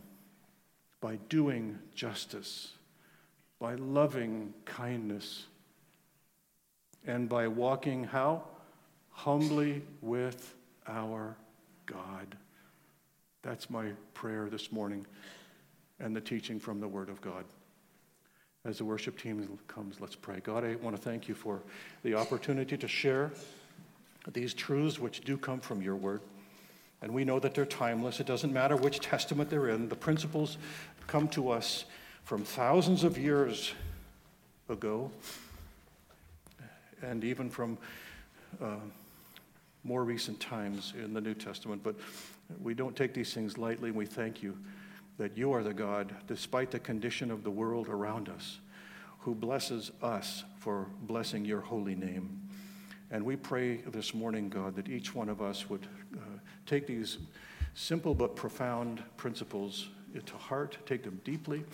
by 1.00 1.16
doing 1.28 1.76
justice, 1.96 2.74
by 3.58 3.74
loving 3.74 4.54
kindness, 4.64 5.46
and 7.08 7.28
by 7.28 7.48
walking 7.48 8.04
how? 8.04 8.44
humbly 9.10 9.82
with 10.02 10.54
our 10.86 11.34
God. 11.86 12.36
That's 13.42 13.70
my 13.70 13.92
prayer 14.12 14.48
this 14.50 14.70
morning 14.70 15.06
and 16.00 16.14
the 16.14 16.20
teaching 16.20 16.58
from 16.58 16.80
the 16.80 16.88
Word 16.88 17.08
of 17.08 17.20
God. 17.20 17.44
As 18.64 18.78
the 18.78 18.84
worship 18.84 19.18
team 19.18 19.58
comes, 19.68 20.00
let's 20.00 20.16
pray. 20.16 20.40
God, 20.42 20.64
I 20.64 20.74
want 20.76 20.96
to 20.96 21.02
thank 21.02 21.28
you 21.28 21.34
for 21.34 21.62
the 22.02 22.14
opportunity 22.14 22.76
to 22.76 22.88
share 22.88 23.30
these 24.32 24.54
truths 24.54 24.98
which 24.98 25.20
do 25.20 25.36
come 25.36 25.60
from 25.60 25.80
your 25.80 25.96
Word. 25.96 26.20
And 27.02 27.12
we 27.12 27.24
know 27.24 27.38
that 27.38 27.54
they're 27.54 27.64
timeless. 27.64 28.18
It 28.20 28.26
doesn't 28.26 28.52
matter 28.52 28.76
which 28.76 29.00
testament 29.00 29.50
they're 29.50 29.68
in, 29.68 29.88
the 29.88 29.96
principles 29.96 30.58
come 31.06 31.28
to 31.28 31.50
us 31.50 31.84
from 32.24 32.42
thousands 32.42 33.04
of 33.04 33.16
years 33.16 33.72
ago 34.68 35.10
and 37.02 37.22
even 37.22 37.48
from. 37.48 37.78
Uh, 38.60 38.76
more 39.86 40.02
recent 40.02 40.40
times 40.40 40.92
in 41.02 41.14
the 41.14 41.20
New 41.20 41.34
Testament. 41.34 41.82
But 41.82 41.94
we 42.60 42.74
don't 42.74 42.96
take 42.96 43.14
these 43.14 43.32
things 43.32 43.56
lightly, 43.56 43.90
and 43.90 43.96
we 43.96 44.04
thank 44.04 44.42
you 44.42 44.56
that 45.18 45.36
you 45.36 45.52
are 45.52 45.62
the 45.62 45.74
God, 45.74 46.14
despite 46.26 46.70
the 46.70 46.78
condition 46.78 47.30
of 47.30 47.42
the 47.42 47.50
world 47.50 47.88
around 47.88 48.28
us, 48.28 48.58
who 49.20 49.34
blesses 49.34 49.90
us 50.02 50.44
for 50.58 50.86
blessing 51.02 51.44
your 51.44 51.60
holy 51.60 51.94
name. 51.94 52.40
And 53.10 53.24
we 53.24 53.36
pray 53.36 53.78
this 53.78 54.14
morning, 54.14 54.48
God, 54.48 54.74
that 54.76 54.88
each 54.88 55.14
one 55.14 55.28
of 55.28 55.40
us 55.40 55.70
would 55.70 55.86
uh, 56.14 56.20
take 56.66 56.86
these 56.86 57.18
simple 57.74 58.14
but 58.14 58.36
profound 58.36 59.02
principles 59.16 59.88
to 60.24 60.36
heart, 60.36 60.78
take 60.86 61.02
them 61.02 61.20
deeply, 61.24 61.64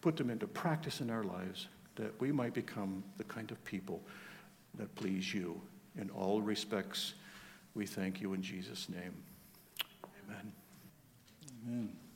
put 0.00 0.16
them 0.16 0.30
into 0.30 0.46
practice 0.46 1.00
in 1.00 1.10
our 1.10 1.24
lives, 1.24 1.68
that 1.96 2.18
we 2.20 2.30
might 2.30 2.54
become 2.54 3.02
the 3.16 3.24
kind 3.24 3.50
of 3.50 3.62
people 3.64 4.00
that 4.78 4.94
please 4.94 5.34
you 5.34 5.60
in 5.98 6.10
all 6.10 6.40
respects. 6.40 7.14
We 7.74 7.86
thank 7.86 8.20
you 8.20 8.34
in 8.34 8.42
Jesus' 8.42 8.88
name. 8.88 9.14
Amen. 10.28 10.52
Amen. 11.66 12.07